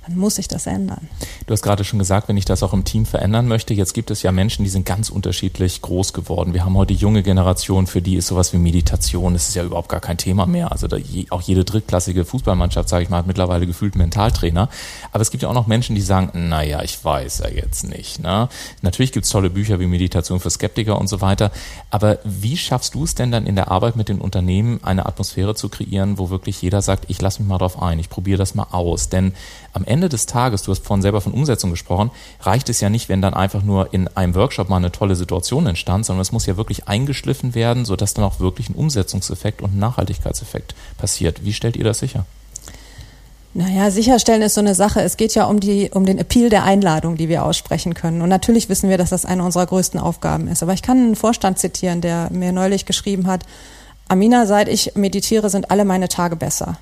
dann 0.05 0.17
muss 0.17 0.35
sich 0.35 0.47
das 0.47 0.67
ändern. 0.67 1.07
Du 1.47 1.53
hast 1.53 1.61
gerade 1.61 1.83
schon 1.83 1.99
gesagt, 1.99 2.27
wenn 2.27 2.37
ich 2.37 2.45
das 2.45 2.61
auch 2.61 2.73
im 2.73 2.83
Team 2.83 3.05
verändern 3.05 3.47
möchte, 3.47 3.73
jetzt 3.73 3.93
gibt 3.93 4.11
es 4.11 4.21
ja 4.21 4.31
Menschen, 4.31 4.63
die 4.63 4.69
sind 4.69 4.85
ganz 4.85 5.09
unterschiedlich 5.09 5.81
groß 5.81 6.13
geworden. 6.13 6.53
Wir 6.53 6.65
haben 6.65 6.77
heute 6.77 6.93
junge 6.93 7.23
Generationen, 7.23 7.87
für 7.87 8.01
die 8.01 8.15
ist 8.15 8.27
sowas 8.27 8.51
wie 8.53 8.57
Meditation, 8.57 9.33
das 9.33 9.47
ist 9.47 9.55
ja 9.55 9.63
überhaupt 9.63 9.89
gar 9.89 10.01
kein 10.01 10.17
Thema 10.17 10.45
mehr. 10.45 10.71
Also 10.71 10.87
da, 10.87 10.97
auch 11.29 11.41
jede 11.41 11.63
drittklassige 11.63 12.25
Fußballmannschaft, 12.25 12.89
sage 12.89 13.03
ich 13.03 13.09
mal, 13.09 13.19
hat 13.19 13.27
mittlerweile 13.27 13.65
gefühlt 13.65 13.95
Mentaltrainer. 13.95 14.69
Aber 15.11 15.21
es 15.21 15.31
gibt 15.31 15.43
ja 15.43 15.49
auch 15.49 15.53
noch 15.53 15.67
Menschen, 15.67 15.95
die 15.95 16.01
sagen, 16.01 16.49
naja, 16.49 16.81
ich 16.83 17.03
weiß 17.03 17.39
ja 17.39 17.49
jetzt 17.49 17.83
nicht. 17.83 18.21
Ne? 18.21 18.49
Natürlich 18.81 19.13
gibt's 19.13 19.29
tolle 19.29 19.49
Bücher 19.49 19.79
wie 19.79 19.87
Meditation 19.87 20.39
für 20.39 20.49
Skeptiker 20.49 20.99
und 20.99 21.07
so 21.07 21.21
weiter. 21.21 21.51
Aber 21.89 22.19
wie 22.25 22.57
schaffst 22.57 22.95
du 22.95 23.05
es 23.05 23.15
denn 23.15 23.31
dann 23.31 23.45
in 23.45 23.55
der 23.55 23.71
Arbeit 23.71 23.95
mit 23.95 24.09
den 24.09 24.19
Unternehmen, 24.19 24.79
eine 24.83 25.05
Atmosphäre 25.05 25.55
zu 25.55 25.69
kreieren, 25.69 26.17
wo 26.17 26.29
wirklich 26.29 26.61
jeder 26.61 26.81
sagt, 26.81 27.05
ich 27.07 27.21
lasse 27.21 27.41
mich 27.41 27.47
mal 27.47 27.57
drauf 27.57 27.81
ein, 27.81 27.99
ich 27.99 28.09
probiere 28.09 28.37
das 28.37 28.53
mal 28.53 28.67
aus. 28.71 29.09
Denn 29.09 29.33
am 29.71 29.85
Ende 29.85 29.92
des 30.01 30.25
Tages, 30.25 30.63
du 30.63 30.71
hast 30.71 30.85
vorhin 30.85 31.01
selber 31.01 31.21
von 31.21 31.33
Umsetzung 31.33 31.71
gesprochen, 31.71 32.11
reicht 32.41 32.69
es 32.69 32.81
ja 32.81 32.89
nicht, 32.89 33.09
wenn 33.09 33.21
dann 33.21 33.33
einfach 33.33 33.63
nur 33.63 33.93
in 33.93 34.07
einem 34.09 34.35
Workshop 34.35 34.69
mal 34.69 34.77
eine 34.77 34.91
tolle 34.91 35.15
Situation 35.15 35.67
entstand, 35.67 36.05
sondern 36.05 36.21
es 36.21 36.31
muss 36.31 36.45
ja 36.45 36.57
wirklich 36.57 36.87
eingeschliffen 36.87 37.55
werden, 37.55 37.85
sodass 37.85 38.13
dann 38.13 38.25
auch 38.25 38.39
wirklich 38.39 38.69
ein 38.69 38.75
Umsetzungseffekt 38.75 39.61
und 39.61 39.75
ein 39.75 39.79
Nachhaltigkeitseffekt 39.79 40.75
passiert. 40.97 41.43
Wie 41.43 41.53
stellt 41.53 41.75
ihr 41.75 41.83
das 41.83 41.99
sicher? 41.99 42.25
Naja, 43.55 43.91
sicherstellen 43.91 44.41
ist 44.41 44.55
so 44.55 44.61
eine 44.61 44.73
Sache. 44.73 45.01
Es 45.01 45.15
geht 45.15 45.35
ja 45.35 45.45
um 45.45 45.59
die, 45.59 45.91
um 45.93 46.07
den 46.07 46.17
Appeal 46.17 46.49
der 46.49 46.63
Einladung, 46.63 47.17
die 47.17 47.29
wir 47.29 47.45
aussprechen 47.45 47.93
können. 47.93 48.23
Und 48.23 48.29
natürlich 48.29 48.67
wissen 48.67 48.89
wir, 48.89 48.97
dass 48.97 49.11
das 49.11 49.25
eine 49.25 49.43
unserer 49.43 49.67
größten 49.67 49.99
Aufgaben 49.99 50.47
ist. 50.47 50.63
Aber 50.63 50.73
ich 50.73 50.81
kann 50.81 50.97
einen 50.97 51.15
Vorstand 51.15 51.59
zitieren, 51.59 52.01
der 52.01 52.29
mir 52.31 52.51
neulich 52.51 52.85
geschrieben 52.85 53.27
hat, 53.27 53.43
Amina, 54.07 54.47
seit 54.47 54.67
ich 54.67 54.95
meditiere, 54.95 55.49
sind 55.49 55.69
alle 55.69 55.85
meine 55.85 56.09
Tage 56.09 56.35
besser. 56.35 56.77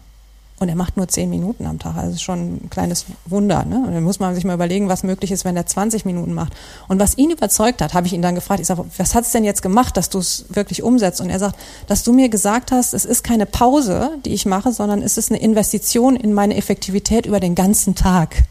Und 0.62 0.70
er 0.70 0.76
macht 0.76 0.96
nur 0.96 1.08
zehn 1.08 1.28
Minuten 1.32 1.66
am 1.66 1.80
Tag. 1.80 1.98
Also 1.98 2.20
schon 2.20 2.40
ein 2.40 2.70
kleines 2.70 3.06
Wunder. 3.26 3.66
Ne? 3.66 3.84
Und 3.84 3.96
dann 3.96 4.04
muss 4.04 4.20
man 4.20 4.36
sich 4.36 4.44
mal 4.46 4.54
überlegen, 4.54 4.90
was 4.90 5.02
möglich 5.02 5.32
ist, 5.32 5.44
wenn 5.44 5.58
er 5.58 5.66
20 5.66 6.06
Minuten 6.06 6.36
macht. 6.36 6.54
Und 6.88 7.00
was 7.00 7.18
ihn 7.18 7.32
überzeugt 7.32 7.82
hat, 7.82 7.96
habe 7.96 8.06
ich 8.06 8.14
ihn 8.14 8.22
dann 8.22 8.36
gefragt. 8.36 8.60
Ich 8.60 8.68
sage, 8.68 8.86
was 8.96 9.16
hat 9.16 9.24
es 9.24 9.32
denn 9.32 9.44
jetzt 9.44 9.64
gemacht, 9.64 9.98
dass 9.98 10.10
du 10.10 10.20
es 10.20 10.46
wirklich 10.50 10.84
umsetzt? 10.84 11.20
Und 11.20 11.32
er 11.32 11.40
sagt, 11.40 11.56
dass 11.88 12.04
du 12.04 12.14
mir 12.14 12.30
gesagt 12.30 12.72
hast, 12.72 12.94
es 12.94 13.06
ist 13.06 13.24
keine 13.24 13.48
Pause, 13.48 14.12
die 14.24 14.36
ich 14.36 14.46
mache, 14.46 14.72
sondern 14.72 15.02
es 15.02 15.18
ist 15.18 15.32
eine 15.32 15.42
Investition 15.42 16.16
in 16.16 16.32
meine 16.32 16.56
Effektivität 16.56 17.26
über 17.26 17.40
den 17.40 17.56
ganzen 17.56 17.96
Tag. 17.96 18.44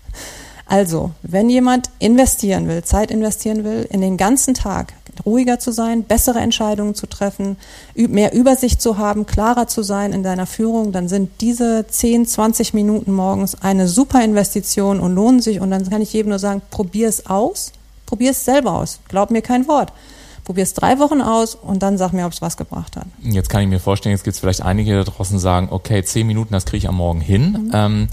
Also, 0.66 1.12
wenn 1.22 1.48
jemand 1.48 1.90
investieren 2.00 2.66
will, 2.66 2.82
Zeit 2.82 3.12
investieren 3.12 3.62
will, 3.62 3.86
in 3.88 4.00
den 4.00 4.16
ganzen 4.16 4.54
Tag, 4.54 4.94
ruhiger 5.24 5.58
zu 5.58 5.72
sein, 5.72 6.04
bessere 6.04 6.40
Entscheidungen 6.40 6.94
zu 6.94 7.06
treffen, 7.06 7.56
mehr 7.94 8.32
Übersicht 8.32 8.80
zu 8.80 8.98
haben, 8.98 9.26
klarer 9.26 9.66
zu 9.66 9.82
sein 9.82 10.12
in 10.12 10.22
deiner 10.22 10.46
Führung, 10.46 10.92
dann 10.92 11.08
sind 11.08 11.30
diese 11.40 11.86
10, 11.88 12.26
20 12.26 12.74
Minuten 12.74 13.12
morgens 13.12 13.60
eine 13.62 13.88
super 13.88 14.22
Investition 14.24 15.00
und 15.00 15.14
lohnen 15.14 15.40
sich. 15.40 15.60
Und 15.60 15.70
dann 15.70 15.88
kann 15.88 16.02
ich 16.02 16.12
jedem 16.12 16.30
nur 16.30 16.38
sagen, 16.38 16.62
probier 16.70 17.08
es 17.08 17.26
aus, 17.26 17.72
probier 18.06 18.32
es 18.32 18.44
selber 18.44 18.74
aus. 18.74 19.00
Glaub 19.08 19.30
mir 19.30 19.42
kein 19.42 19.68
Wort. 19.68 19.92
Probier 20.44 20.64
es 20.64 20.74
drei 20.74 20.98
Wochen 20.98 21.20
aus 21.20 21.54
und 21.54 21.82
dann 21.82 21.98
sag 21.98 22.12
mir, 22.12 22.26
ob 22.26 22.32
es 22.32 22.42
was 22.42 22.56
gebracht 22.56 22.96
hat. 22.96 23.06
Jetzt 23.22 23.50
kann 23.50 23.62
ich 23.62 23.68
mir 23.68 23.78
vorstellen, 23.78 24.14
jetzt 24.14 24.24
gibt 24.24 24.34
es 24.34 24.40
vielleicht 24.40 24.62
einige 24.62 24.96
da 24.96 25.04
draußen 25.04 25.38
sagen, 25.38 25.68
okay, 25.70 26.02
zehn 26.02 26.26
Minuten, 26.26 26.52
das 26.52 26.64
kriege 26.64 26.78
ich 26.78 26.88
am 26.88 26.96
Morgen 26.96 27.20
hin. 27.20 27.52
Mhm. 27.52 27.70
Ähm, 27.72 28.08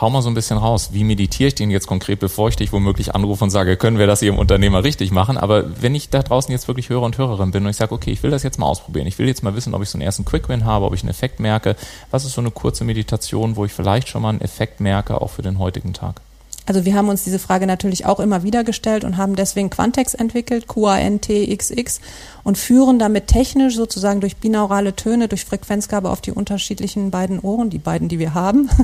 hau 0.00 0.10
mal 0.10 0.22
so 0.22 0.30
ein 0.30 0.34
bisschen 0.34 0.56
raus. 0.56 0.90
Wie 0.92 1.04
meditiere 1.04 1.48
ich 1.48 1.54
den 1.54 1.70
jetzt 1.70 1.86
konkret, 1.86 2.20
bevor 2.20 2.48
ich 2.48 2.56
dich 2.56 2.72
womöglich 2.72 3.14
anrufe 3.14 3.44
und 3.44 3.50
sage, 3.50 3.76
können 3.76 3.98
wir 3.98 4.06
das 4.06 4.20
hier 4.20 4.30
im 4.30 4.38
Unternehmer 4.38 4.82
richtig 4.82 5.10
machen? 5.10 5.36
Aber 5.36 5.82
wenn 5.82 5.94
ich 5.94 6.08
da 6.08 6.22
draußen 6.22 6.50
jetzt 6.50 6.68
wirklich 6.68 6.88
Hörer 6.88 7.02
und 7.02 7.18
Hörerin 7.18 7.50
bin 7.50 7.64
und 7.64 7.70
ich 7.70 7.76
sage, 7.76 7.94
okay, 7.94 8.10
ich 8.10 8.22
will 8.22 8.30
das 8.30 8.42
jetzt 8.42 8.58
mal 8.58 8.66
ausprobieren. 8.66 9.06
Ich 9.06 9.18
will 9.18 9.28
jetzt 9.28 9.42
mal 9.42 9.54
wissen, 9.54 9.74
ob 9.74 9.82
ich 9.82 9.90
so 9.90 9.98
einen 9.98 10.02
ersten 10.02 10.24
Quick-Win 10.24 10.64
habe, 10.64 10.86
ob 10.86 10.94
ich 10.94 11.02
einen 11.02 11.10
Effekt 11.10 11.40
merke. 11.40 11.76
Was 12.10 12.24
ist 12.24 12.34
so 12.34 12.40
eine 12.40 12.50
kurze 12.50 12.84
Meditation, 12.84 13.56
wo 13.56 13.64
ich 13.64 13.72
vielleicht 13.72 14.08
schon 14.08 14.22
mal 14.22 14.30
einen 14.30 14.40
Effekt 14.40 14.80
merke, 14.80 15.20
auch 15.20 15.30
für 15.30 15.42
den 15.42 15.58
heutigen 15.58 15.92
Tag? 15.92 16.22
Also 16.66 16.84
wir 16.84 16.94
haben 16.94 17.08
uns 17.08 17.24
diese 17.24 17.38
Frage 17.38 17.66
natürlich 17.66 18.06
auch 18.06 18.20
immer 18.20 18.42
wieder 18.42 18.64
gestellt 18.64 19.04
und 19.04 19.16
haben 19.16 19.34
deswegen 19.34 19.70
Quantex 19.70 20.14
entwickelt, 20.14 20.68
QANTXX 20.68 22.00
und 22.44 22.58
führen 22.58 22.98
damit 22.98 23.26
technisch 23.26 23.76
sozusagen 23.76 24.20
durch 24.20 24.36
binaurale 24.36 24.94
Töne, 24.94 25.28
durch 25.28 25.44
Frequenzgabe 25.44 26.10
auf 26.10 26.20
die 26.20 26.32
unterschiedlichen 26.32 27.10
beiden 27.10 27.40
Ohren, 27.40 27.70
die 27.70 27.78
beiden, 27.78 28.08
die 28.08 28.18
wir 28.18 28.34
haben. 28.34 28.68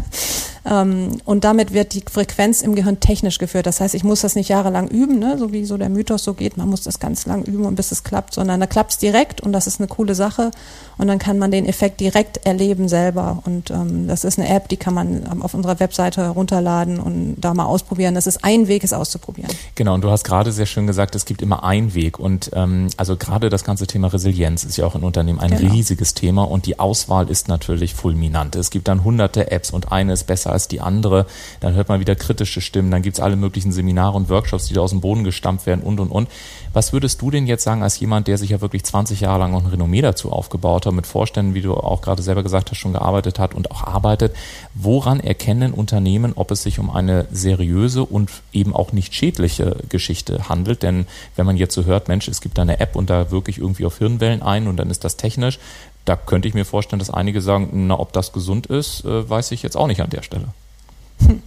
Ähm, 0.69 1.19
und 1.25 1.45
damit 1.45 1.73
wird 1.73 1.95
die 1.95 2.03
Frequenz 2.11 2.61
im 2.61 2.75
Gehirn 2.75 2.99
technisch 2.99 3.39
geführt. 3.39 3.67
Das 3.67 3.81
heißt, 3.81 3.95
ich 3.95 4.03
muss 4.03 4.23
das 4.23 4.35
nicht 4.35 4.49
jahrelang 4.49 4.89
üben, 4.89 5.21
ne? 5.21 5.39
so 5.39 5.53
wie 5.53 5.65
so 5.65 5.77
der 5.77 5.89
Mythos 5.89 6.25
so 6.25 6.35
geht, 6.35 6.57
man 6.57 6.69
muss 6.69 6.83
das 6.83 6.99
ganz 6.99 7.25
lang 7.25 7.45
üben 7.45 7.67
und 7.67 7.77
bis 7.77 7.93
es 7.93 8.03
klappt, 8.03 8.35
sondern 8.35 8.59
da 8.59 8.67
klappt 8.67 8.91
es 8.91 8.99
direkt 8.99 9.41
und 9.41 9.53
das 9.53 9.69
ist 9.69 9.81
eine 9.81 9.87
coole 9.87 10.17
Sache 10.17 10.51
und 10.99 11.07
dann 11.07 11.21
kann 11.21 11.39
man 11.39 11.53
den 11.53 11.67
Effekt 11.67 12.01
direkt 12.01 12.45
erleben 12.47 12.89
selber. 12.89 13.43
Und 13.45 13.71
ähm, 13.71 14.09
das 14.09 14.25
ist 14.25 14.41
eine 14.41 14.49
App, 14.49 14.69
die 14.69 14.77
kann 14.77 14.95
man 14.95 15.41
auf 15.41 15.55
unserer 15.55 15.79
Webseite 15.79 16.29
runterladen 16.31 16.99
und 16.99 17.37
da 17.39 17.55
mal 17.55 17.66
ausprobieren. 17.67 18.15
Das 18.15 18.27
ist 18.27 18.45
ein 18.45 18.69
Weg, 18.69 18.85
es 18.85 18.93
auszuprobieren. 18.93 19.51
Genau, 19.75 19.95
und 19.95 20.03
du 20.03 20.11
hast 20.11 20.25
gerade 20.25 20.53
sehr 20.53 20.67
schön 20.67 20.87
gesagt, 20.87 21.15
es 21.15 21.25
gibt 21.25 21.43
immer 21.43 21.65
einen 21.65 21.95
Weg. 21.95 22.19
Und 22.19 22.51
ähm, 22.55 22.89
also 22.97 23.17
gerade 23.17 23.51
das 23.51 23.65
ganze 23.65 23.87
Thema 23.87 24.09
Resilienz 24.09 24.65
ist 24.65 24.77
ja 24.77 24.87
auch 24.87 24.95
in 24.95 25.03
Unternehmen 25.03 25.41
ein 25.41 25.57
genau. 25.57 25.73
riesiges 25.73 26.15
Thema 26.15 26.43
und 26.45 26.67
die 26.67 26.79
Auswahl 26.79 27.29
ist 27.29 27.49
natürlich 27.49 27.95
fulminant. 27.95 28.57
Es 28.57 28.71
gibt 28.71 28.89
dann 28.89 29.05
hunderte 29.05 29.51
Apps 29.51 29.71
und 29.71 29.93
eine 29.93 30.13
ist 30.13 30.25
besser 30.25 30.53
als 30.53 30.69
die 30.69 30.81
andere. 30.81 31.27
Dann 31.61 31.75
hört 31.75 31.89
man 31.89 32.01
wieder 32.01 32.15
kritische 32.15 32.61
Stimmen, 32.61 32.91
dann 32.91 33.03
gibt 33.03 33.17
es 33.17 33.21
alle 33.21 33.37
möglichen 33.37 33.73
Seminare 33.73 34.17
und 34.17 34.29
Workshops, 34.29 34.67
die 34.67 34.75
da 34.75 34.81
aus 34.81 34.91
dem 34.91 35.01
Boden 35.01 35.25
gestampft 35.25 35.67
werden 35.67 35.83
und 35.83 36.01
und 36.01 36.11
und. 36.11 36.29
Was 36.73 36.93
würdest 36.93 37.23
du 37.23 37.31
denn 37.31 37.47
jetzt 37.47 37.65
sagen 37.65 37.83
als 37.83 37.99
jemand, 38.01 38.29
der 38.29 38.37
sich 38.37 38.51
ja 38.51 38.61
wirklich 38.61 38.85
20 38.85 39.21
Jahre 39.21 39.39
lang 39.39 39.55
auch 39.55 39.65
ein 39.65 39.67
Renommee 39.67 40.03
dazu 40.03 40.31
aufgebaut 40.31 40.85
hat, 40.85 40.93
mit 40.93 41.07
Vorständen, 41.07 41.55
wie 41.55 41.63
du 41.63 41.75
auch 41.75 42.03
gerade 42.03 42.23
selber 42.23 42.43
gesagt 42.43 42.71
hast, 42.71 42.77
schon 42.77 42.93
gearbeitet 42.93 43.39
hat 43.39 43.55
und 43.55 43.71
auch 43.71 43.83
arbeitet? 43.83 44.35
Woran 44.75 45.21
erkennen 45.21 45.73
Unternehmen, 45.73 46.33
ob 46.35 46.51
es 46.51 46.63
sich 46.63 46.79
um 46.79 46.91
eine 46.91 47.27
seriöse 47.57 48.05
und 48.05 48.31
eben 48.53 48.75
auch 48.75 48.93
nicht 48.93 49.15
schädliche 49.15 49.77
Geschichte 49.89 50.49
handelt? 50.49 50.83
Denn 50.83 51.07
wenn 51.37 51.47
man 51.47 51.57
jetzt 51.57 51.75
so 51.75 51.85
hört, 51.85 52.09
Mensch, 52.09 52.29
es 52.29 52.41
gibt 52.41 52.59
da 52.59 52.63
eine 52.63 52.81
App 52.81 52.97
und 52.97 53.11
da 53.11 53.31
wirklich 53.31 53.59
irgendwie 53.59 53.87
auf 53.87 53.99
Hirnwellen 53.99 54.43
ein 54.43 54.67
und 54.69 54.77
dann 54.77 54.91
ist 54.91 55.05
das 55.05 55.17
technisch, 55.17 55.59
da 56.05 56.17
könnte 56.17 56.49
ich 56.49 56.55
mir 56.55 56.65
vorstellen, 56.65 57.01
dass 57.01 57.11
einige 57.11 57.41
sagen, 57.41 57.87
na, 57.89 57.99
ob 57.99 58.13
das 58.13 58.33
gesund 58.33 58.67
ist, 58.67 59.05
äh, 59.05 59.29
weiß 59.29 59.51
ich 59.53 59.63
jetzt 59.63 59.77
auch 59.77 59.87
nicht 59.87 60.01
an 60.01 60.11
der 60.11 60.23
Stelle. 60.23 60.49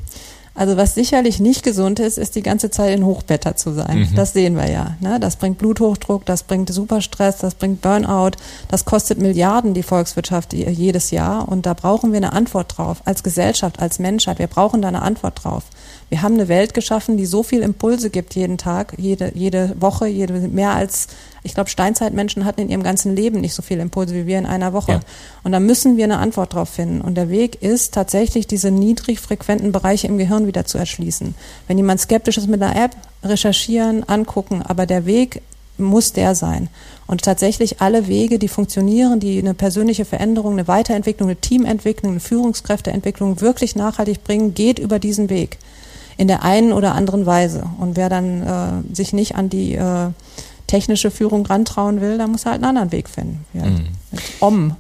Also 0.55 0.77
was 0.77 0.95
sicherlich 0.95 1.39
nicht 1.39 1.63
gesund 1.63 1.99
ist, 1.99 2.17
ist 2.17 2.35
die 2.35 2.41
ganze 2.41 2.69
Zeit 2.69 2.97
in 2.97 3.05
Hochwetter 3.05 3.55
zu 3.55 3.73
sein. 3.73 3.99
Mhm. 3.99 4.15
Das 4.15 4.33
sehen 4.33 4.55
wir 4.55 4.69
ja. 4.69 4.97
Ne? 4.99 5.19
Das 5.19 5.37
bringt 5.37 5.57
Bluthochdruck, 5.57 6.25
das 6.25 6.43
bringt 6.43 6.71
Superstress, 6.71 7.37
das 7.37 7.55
bringt 7.55 7.81
Burnout. 7.81 8.31
Das 8.67 8.85
kostet 8.85 9.19
Milliarden 9.19 9.73
die 9.73 9.83
Volkswirtschaft 9.83 10.53
jedes 10.53 11.11
Jahr. 11.11 11.47
Und 11.47 11.65
da 11.65 11.73
brauchen 11.73 12.11
wir 12.11 12.17
eine 12.17 12.33
Antwort 12.33 12.77
drauf. 12.77 13.01
Als 13.05 13.23
Gesellschaft, 13.23 13.79
als 13.79 13.99
Menschheit. 13.99 14.39
Wir 14.39 14.47
brauchen 14.47 14.81
da 14.81 14.89
eine 14.89 15.01
Antwort 15.01 15.43
drauf. 15.43 15.63
Wir 16.09 16.23
haben 16.23 16.33
eine 16.33 16.47
Welt 16.47 16.73
geschaffen, 16.73 17.17
die 17.17 17.25
so 17.25 17.43
viel 17.43 17.61
Impulse 17.61 18.09
gibt 18.09 18.35
jeden 18.35 18.57
Tag, 18.57 18.93
jede, 18.97 19.31
jede 19.35 19.75
Woche, 19.79 20.07
jede, 20.07 20.33
mehr 20.33 20.71
als, 20.71 21.07
ich 21.43 21.53
glaube, 21.53 21.69
Steinzeitmenschen 21.69 22.45
hatten 22.45 22.61
in 22.61 22.69
ihrem 22.69 22.83
ganzen 22.83 23.15
Leben 23.15 23.41
nicht 23.41 23.53
so 23.53 23.61
viele 23.61 23.81
Impulse 23.81 24.13
wie 24.13 24.25
wir 24.25 24.37
in 24.37 24.45
einer 24.45 24.73
Woche. 24.73 24.93
Ja. 24.93 24.99
Und 25.43 25.51
da 25.51 25.59
müssen 25.59 25.97
wir 25.97 26.03
eine 26.03 26.17
Antwort 26.17 26.53
drauf 26.53 26.69
finden. 26.69 27.01
Und 27.01 27.15
der 27.15 27.29
Weg 27.29 27.61
ist 27.61 27.93
tatsächlich, 27.93 28.47
diese 28.47 28.71
niedrig 28.71 29.19
frequenten 29.19 29.71
Bereiche 29.71 30.07
im 30.07 30.17
Gehirn 30.17 30.47
wieder 30.47 30.65
zu 30.65 30.77
erschließen. 30.77 31.35
Wenn 31.67 31.77
jemand 31.77 32.01
skeptisch 32.01 32.37
ist 32.37 32.47
mit 32.47 32.61
einer 32.61 32.75
App, 32.75 32.95
recherchieren, 33.23 34.07
angucken, 34.07 34.61
aber 34.61 34.85
der 34.85 35.05
Weg 35.05 35.41
muss 35.77 36.11
der 36.11 36.35
sein. 36.35 36.67
Und 37.07 37.23
tatsächlich 37.23 37.81
alle 37.81 38.07
Wege, 38.07 38.37
die 38.37 38.49
funktionieren, 38.49 39.19
die 39.19 39.39
eine 39.39 39.53
persönliche 39.53 40.05
Veränderung, 40.05 40.53
eine 40.53 40.67
Weiterentwicklung, 40.67 41.29
eine 41.29 41.39
Teamentwicklung, 41.39 42.11
eine 42.11 42.19
Führungskräfteentwicklung 42.19 43.41
wirklich 43.41 43.75
nachhaltig 43.75 44.23
bringen, 44.23 44.53
geht 44.53 44.77
über 44.77 44.99
diesen 44.99 45.29
Weg 45.29 45.57
in 46.17 46.27
der 46.27 46.43
einen 46.43 46.73
oder 46.73 46.95
anderen 46.95 47.25
Weise. 47.25 47.63
Und 47.79 47.95
wer 47.95 48.09
dann 48.09 48.43
äh, 48.91 48.95
sich 48.95 49.13
nicht 49.13 49.35
an 49.35 49.49
die 49.49 49.75
äh, 49.75 50.09
technische 50.69 51.11
Führung 51.11 51.45
rantrauen 51.45 51.99
will, 51.99 52.17
dann 52.17 52.31
muss 52.31 52.45
er 52.45 52.51
halt 52.51 52.63
einen 52.63 52.69
anderen 52.69 52.91
Weg 52.91 53.09
finden. 53.09 53.45
Ja, 53.53 53.65
mm. 53.65 53.87
Mit 54.11 54.21
Om. 54.39 54.75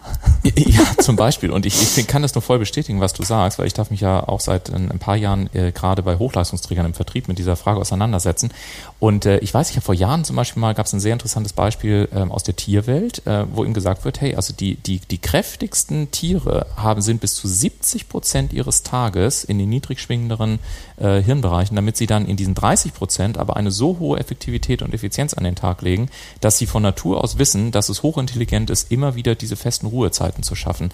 Ja, 0.55 0.85
zum 0.99 1.15
Beispiel. 1.15 1.51
Und 1.51 1.65
ich, 1.65 1.97
ich 1.97 2.07
kann 2.07 2.21
das 2.21 2.33
nur 2.33 2.41
voll 2.41 2.59
bestätigen, 2.59 3.01
was 3.01 3.13
du 3.13 3.23
sagst, 3.23 3.59
weil 3.59 3.67
ich 3.67 3.73
darf 3.73 3.91
mich 3.91 4.01
ja 4.01 4.27
auch 4.27 4.39
seit 4.39 4.69
ein, 4.69 4.91
ein 4.91 4.99
paar 4.99 5.15
Jahren 5.15 5.49
äh, 5.53 5.71
gerade 5.71 6.01
bei 6.01 6.17
Hochleistungsträgern 6.17 6.85
im 6.85 6.93
Vertrieb 6.93 7.27
mit 7.27 7.37
dieser 7.37 7.55
Frage 7.55 7.79
auseinandersetzen. 7.79 8.51
Und 8.99 9.25
äh, 9.25 9.39
ich 9.39 9.53
weiß, 9.53 9.69
ich 9.69 9.75
habe 9.75 9.85
vor 9.85 9.95
Jahren 9.95 10.23
zum 10.23 10.35
Beispiel 10.35 10.61
mal, 10.61 10.73
gab 10.73 10.85
es 10.85 10.93
ein 10.93 10.99
sehr 10.99 11.13
interessantes 11.13 11.53
Beispiel 11.53 12.07
ähm, 12.13 12.31
aus 12.31 12.43
der 12.43 12.55
Tierwelt, 12.55 13.25
äh, 13.27 13.45
wo 13.53 13.63
ihm 13.63 13.73
gesagt 13.73 14.05
wird, 14.05 14.21
hey, 14.21 14.35
also 14.35 14.53
die, 14.53 14.75
die, 14.75 14.99
die 14.99 15.17
kräftigsten 15.17 16.11
Tiere 16.11 16.67
haben, 16.75 17.01
sind 17.01 17.21
bis 17.21 17.35
zu 17.35 17.47
70 17.47 18.09
Prozent 18.09 18.53
ihres 18.53 18.83
Tages 18.83 19.43
in 19.43 19.59
den 19.59 19.69
niedrig 19.69 19.99
schwingenderen 19.99 20.59
äh, 20.97 21.21
Hirnbereichen, 21.21 21.75
damit 21.75 21.97
sie 21.97 22.07
dann 22.07 22.25
in 22.25 22.37
diesen 22.37 22.55
30 22.55 22.93
Prozent 22.93 23.37
aber 23.37 23.57
eine 23.57 23.71
so 23.71 23.99
hohe 23.99 24.19
Effektivität 24.19 24.81
und 24.81 24.93
Effizienz 24.93 25.33
an 25.33 25.43
den 25.43 25.55
Tag 25.55 25.81
legen, 25.81 26.09
dass 26.41 26.57
sie 26.57 26.65
von 26.65 26.83
Natur 26.83 27.23
aus 27.23 27.37
wissen, 27.37 27.71
dass 27.71 27.89
es 27.89 28.03
hochintelligent 28.03 28.69
ist, 28.69 28.91
immer 28.91 29.15
wieder 29.15 29.18
diese 29.23 29.55
festen 29.55 29.87
Ruhezeiten 29.87 30.43
zu 30.43 30.55
schaffen. 30.55 30.91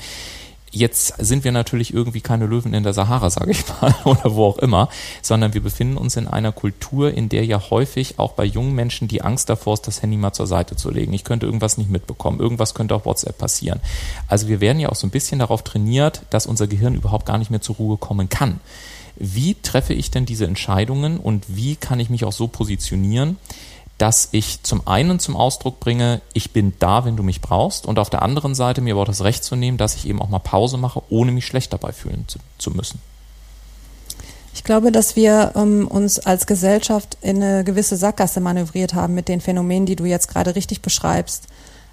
Jetzt 0.76 1.14
sind 1.20 1.46
wir 1.46 1.54
natürlich 1.54 1.94
irgendwie 1.94 2.20
keine 2.20 2.48
Löwen 2.48 2.74
in 2.74 2.84
der 2.84 2.92
Sahara, 2.92 3.30
sage 3.30 3.52
ich 3.52 3.64
mal, 3.82 3.96
oder 4.04 4.36
wo 4.36 4.44
auch 4.44 4.58
immer, 4.58 4.90
sondern 5.22 5.54
wir 5.54 5.64
befinden 5.64 5.96
uns 5.96 6.18
in 6.18 6.28
einer 6.28 6.52
Kultur, 6.52 7.14
in 7.14 7.30
der 7.30 7.46
ja 7.46 7.70
häufig 7.70 8.20
auch 8.20 8.34
bei 8.34 8.44
jungen 8.44 8.76
Menschen 8.76 9.08
die 9.08 9.22
Angst 9.22 9.48
davor 9.48 9.76
ist, 9.76 9.88
das 9.88 10.02
Handy 10.02 10.18
mal 10.18 10.34
zur 10.34 10.48
Seite 10.48 10.76
zu 10.76 10.92
legen. 10.92 11.14
Ich 11.14 11.24
könnte 11.24 11.46
irgendwas 11.46 11.78
nicht 11.78 11.90
mitbekommen, 11.90 12.42
irgendwas 12.42 12.74
könnte 12.74 12.94
auf 12.94 13.06
WhatsApp 13.06 13.38
passieren. 13.38 13.80
Also 14.28 14.50
wir 14.50 14.60
werden 14.60 14.82
ja 14.82 14.90
auch 14.90 14.96
so 14.96 15.08
ein 15.08 15.12
bisschen 15.12 15.40
darauf 15.40 15.64
trainiert, 15.64 16.24
dass 16.30 16.46
unser 16.46 16.68
Gehirn 16.68 16.94
überhaupt 16.94 17.26
gar 17.26 17.38
nicht 17.38 17.52
mehr 17.52 17.62
zur 17.62 17.78
Ruhe 17.78 17.96
kommen 17.96 18.28
kann. 18.28 18.60
Wie 19.16 19.56
treffe 19.56 19.94
ich 19.94 20.12
denn 20.12 20.26
diese 20.26 20.46
Entscheidungen 20.46 21.20
und 21.22 21.46
wie 21.48 21.78
kann 21.78 22.02
ich 22.02 22.10
mich 22.10 22.26
auch 22.26 22.34
so 22.34 22.50
positionieren, 22.50 23.38
dass 23.98 24.30
ich 24.32 24.62
zum 24.64 24.88
einen 24.88 25.20
zum 25.20 25.38
Ausdruck 25.38 25.80
bringe, 25.80 26.22
ich 26.34 26.52
bin 26.52 26.74
da, 26.80 27.06
wenn 27.06 27.16
du 27.16 27.24
mich 27.24 27.42
brauchst, 27.42 27.86
und 27.86 27.98
auf 27.98 28.10
der 28.10 28.22
anderen 28.22 28.54
Seite 28.54 28.82
mir 28.82 28.94
aber 28.94 29.04
auch 29.04 29.08
das 29.08 29.24
Recht 29.24 29.44
zu 29.44 29.56
nehmen, 29.56 29.78
dass 29.78 29.96
ich 29.96 30.08
eben 30.08 30.22
auch 30.22 30.30
mal 30.30 30.40
Pause 30.40 30.78
mache, 30.78 31.02
ohne 31.10 31.32
mich 31.32 31.46
schlecht 31.46 31.72
dabei 31.72 31.92
fühlen 31.92 32.26
zu, 32.28 32.40
zu 32.58 32.72
müssen. 32.72 33.00
Ich 34.54 34.64
glaube, 34.64 34.92
dass 34.92 35.16
wir 35.16 35.52
ähm, 35.56 35.88
uns 35.88 36.20
als 36.20 36.48
Gesellschaft 36.48 37.18
in 37.22 37.44
eine 37.44 37.64
gewisse 37.64 37.98
Sackgasse 37.98 38.40
manövriert 38.40 38.94
haben 38.94 39.14
mit 39.14 39.28
den 39.28 39.42
Phänomenen, 39.42 39.86
die 39.86 39.98
du 39.98 40.06
jetzt 40.06 40.30
gerade 40.30 40.56
richtig 40.56 40.82
beschreibst. 40.82 41.48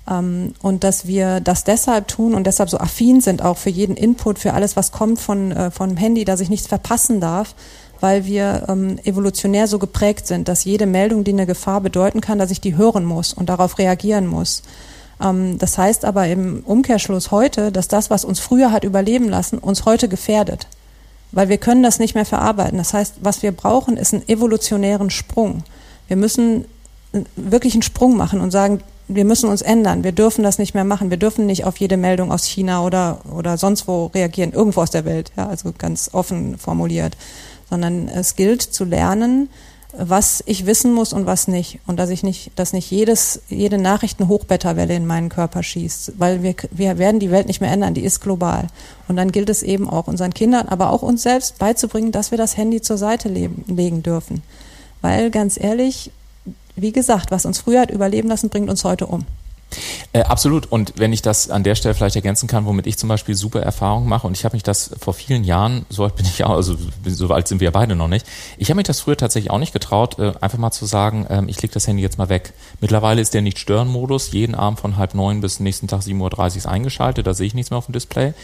Ähm, 0.09 0.55
und 0.63 0.85
dass 0.85 1.07
wir 1.07 1.41
das 1.41 1.65
deshalb 1.65 2.09
tun 2.09 2.35
und 2.35 2.47
deshalb 2.47 2.71
so 2.71 2.79
affin 2.79 3.21
sind 3.21 3.43
auch 3.43 3.59
für 3.59 3.71
jeden 3.71 3.97
Input, 3.97 4.39
für 4.39 4.53
alles, 4.53 4.77
was 4.77 4.93
kommt 4.93 5.21
von, 5.21 5.53
äh, 5.53 5.71
vom 5.71 5.97
Handy, 5.97 6.25
dass 6.25 6.41
ich 6.41 6.51
nichts 6.51 6.67
verpassen 6.67 7.21
darf, 7.21 7.55
weil 8.03 8.25
wir 8.25 8.67
ähm, 8.69 8.99
evolutionär 9.05 9.69
so 9.69 9.79
geprägt 9.79 10.27
sind, 10.27 10.49
dass 10.49 10.65
jede 10.65 10.87
Meldung, 10.87 11.23
die 11.23 11.33
eine 11.33 11.47
Gefahr 11.47 11.81
bedeuten 11.81 12.21
kann, 12.21 12.39
dass 12.39 12.51
ich 12.51 12.61
die 12.61 12.77
hören 12.77 13.05
muss 13.05 13.33
und 13.33 13.49
darauf 13.49 13.79
reagieren 13.79 14.27
muss. 14.27 14.63
Ähm, 15.23 15.57
das 15.59 15.79
heißt 15.79 16.05
aber 16.05 16.27
im 16.27 16.65
Umkehrschluss 16.67 17.31
heute, 17.31 17.71
dass 17.71 17.87
das, 17.87 18.11
was 18.11 18.25
uns 18.25 18.41
früher 18.41 18.73
hat 18.73 18.83
überleben 18.83 19.29
lassen, 19.29 19.59
uns 19.59 19.85
heute 19.85 20.09
gefährdet. 20.09 20.67
Weil 21.31 21.49
wir 21.49 21.59
können 21.59 21.85
das 21.85 22.01
nicht 22.01 22.17
mehr 22.17 22.27
verarbeiten. 22.27 22.77
Das 22.77 22.93
heißt, 22.93 23.15
was 23.21 23.43
wir 23.43 23.53
brauchen, 23.53 23.97
ist 23.97 24.13
einen 24.13 24.29
evolutionären 24.29 25.09
Sprung. 25.11 25.63
Wir 26.09 26.17
müssen 26.17 26.65
wirklich 27.37 27.75
einen 27.75 27.83
Sprung 27.83 28.17
machen 28.17 28.41
und 28.41 28.51
sagen, 28.51 28.81
wir 29.07 29.25
müssen 29.25 29.49
uns 29.49 29.63
ändern. 29.63 30.03
Wir 30.03 30.13
dürfen 30.13 30.43
das 30.43 30.59
nicht 30.59 30.75
mehr 30.75 30.85
machen. 30.85 31.11
Wir 31.11 31.17
dürfen 31.19 31.47
nicht 31.47 31.65
auf 31.65 31.77
jede 31.77 31.97
Meldung 31.97 32.33
aus 32.33 32.47
China 32.47 32.85
oder, 32.85 33.21
oder 33.33 33.59
sonst 33.59 33.87
wo 33.87 34.07
reagieren, 34.07 34.53
irgendwo 34.53 34.81
aus 34.81 34.91
der 34.91 35.05
Welt, 35.05 35.31
ja, 35.37 35.47
also 35.47 35.73
ganz 35.77 36.11
offen 36.13 36.59
formuliert 36.59 37.17
sondern 37.73 38.07
es 38.07 38.37
gilt 38.37 38.61
zu 38.61 38.85
lernen, 38.85 39.49
was 39.97 40.43
ich 40.45 40.67
wissen 40.67 40.93
muss 40.93 41.15
und 41.15 41.25
was 41.25 41.49
nicht. 41.49 41.79
Und 41.87 41.97
dass 41.99 42.11
ich 42.11 42.23
nicht, 42.23 42.51
dass 42.57 42.75
nicht 42.75 42.91
jedes, 42.91 43.41
jede 43.49 43.79
Nachricht 43.79 44.21
eine 44.21 44.29
Hochbetterwelle 44.29 44.95
in 44.95 45.07
meinen 45.07 45.31
Körper 45.31 45.63
schießt. 45.63 46.13
Weil 46.19 46.43
wir, 46.43 46.55
wir 46.71 46.99
werden 46.99 47.19
die 47.19 47.31
Welt 47.31 47.47
nicht 47.47 47.63
mehr 47.63 47.71
ändern, 47.71 47.95
die 47.95 48.05
ist 48.05 48.21
global. 48.21 48.67
Und 49.09 49.17
dann 49.17 49.33
gilt 49.33 49.49
es 49.49 49.63
eben 49.63 49.89
auch 49.89 50.07
unseren 50.07 50.35
Kindern, 50.35 50.69
aber 50.69 50.91
auch 50.91 51.01
uns 51.01 51.23
selbst 51.23 51.59
beizubringen, 51.59 52.13
dass 52.13 52.31
wir 52.31 52.37
das 52.37 52.59
Handy 52.59 52.83
zur 52.83 52.99
Seite 52.99 53.31
leben, 53.31 53.65
legen 53.67 54.03
dürfen. 54.03 54.43
Weil 55.01 55.31
ganz 55.31 55.59
ehrlich, 55.59 56.11
wie 56.77 56.93
gesagt, 56.93 57.31
was 57.31 57.47
uns 57.47 57.61
früher 57.61 57.81
hat 57.81 57.91
überleben 57.91 58.29
lassen, 58.29 58.51
bringt 58.51 58.69
uns 58.69 58.85
heute 58.85 59.07
um. 59.07 59.25
Äh, 60.13 60.23
absolut. 60.23 60.71
Und 60.71 60.95
wenn 60.97 61.13
ich 61.13 61.23
das 61.23 61.51
an 61.51 61.65
der 61.65 61.75
Stelle 61.75 61.95
vielleicht 61.95 62.17
ergänzen 62.17 62.47
kann, 62.47 62.67
womit 62.67 62.87
ich 62.87 62.99
zum 62.99 63.09
Beispiel 63.09 63.35
super 63.35 63.61
Erfahrungen 63.61 64.09
mache, 64.09 64.27
und 64.27 64.37
ich 64.37 64.45
habe 64.45 64.57
mich 64.57 64.63
das 64.63 64.91
vor 64.99 65.15
vielen 65.15 65.45
Jahren, 65.45 65.87
so 65.89 66.05
alt 66.05 66.17
bin 66.17 66.27
ich 66.27 66.45
auch, 66.45 66.51
also 66.51 66.77
so 67.07 67.29
alt 67.29 67.49
sind 67.49 67.61
wir 67.61 67.71
beide 67.71 67.97
noch 67.97 68.09
nicht, 68.09 68.27
ich 68.59 68.71
habe 68.71 68.77
mich 68.77 68.87
das 68.87 69.01
früher 69.01 69.17
tatsächlich 69.17 69.51
auch 69.51 69.59
nicht 69.59 69.73
getraut, 69.73 70.19
äh, 70.19 70.33
einfach 70.41 70.59
mal 70.59 70.71
zu 70.71 70.87
sagen, 70.87 71.27
ähm, 71.31 71.49
ich 71.49 71.61
lege 71.63 71.75
das 71.75 71.87
Handy 71.87 72.03
jetzt 72.03 72.19
mal 72.19 72.29
weg. 72.29 72.53
Mittlerweile 72.81 73.21
ist 73.21 73.35
der 73.35 73.43
Nicht-Stören-Modus 73.43 74.33
jeden 74.33 74.55
Abend 74.55 74.81
von 74.81 74.97
halb 74.97 75.15
neun 75.15 75.41
bis 75.41 75.61
nächsten 75.61 75.89
Tag 75.89 76.01
7.30 76.03 76.65
Uhr 76.65 76.73
eingeschaltet, 76.73 77.27
da 77.27 77.35
sehe 77.35 77.47
ich 77.47 77.55
nichts 77.55 77.71
mehr 77.71 77.79
auf 77.79 77.87
dem 77.87 77.93
Display. 77.93 78.35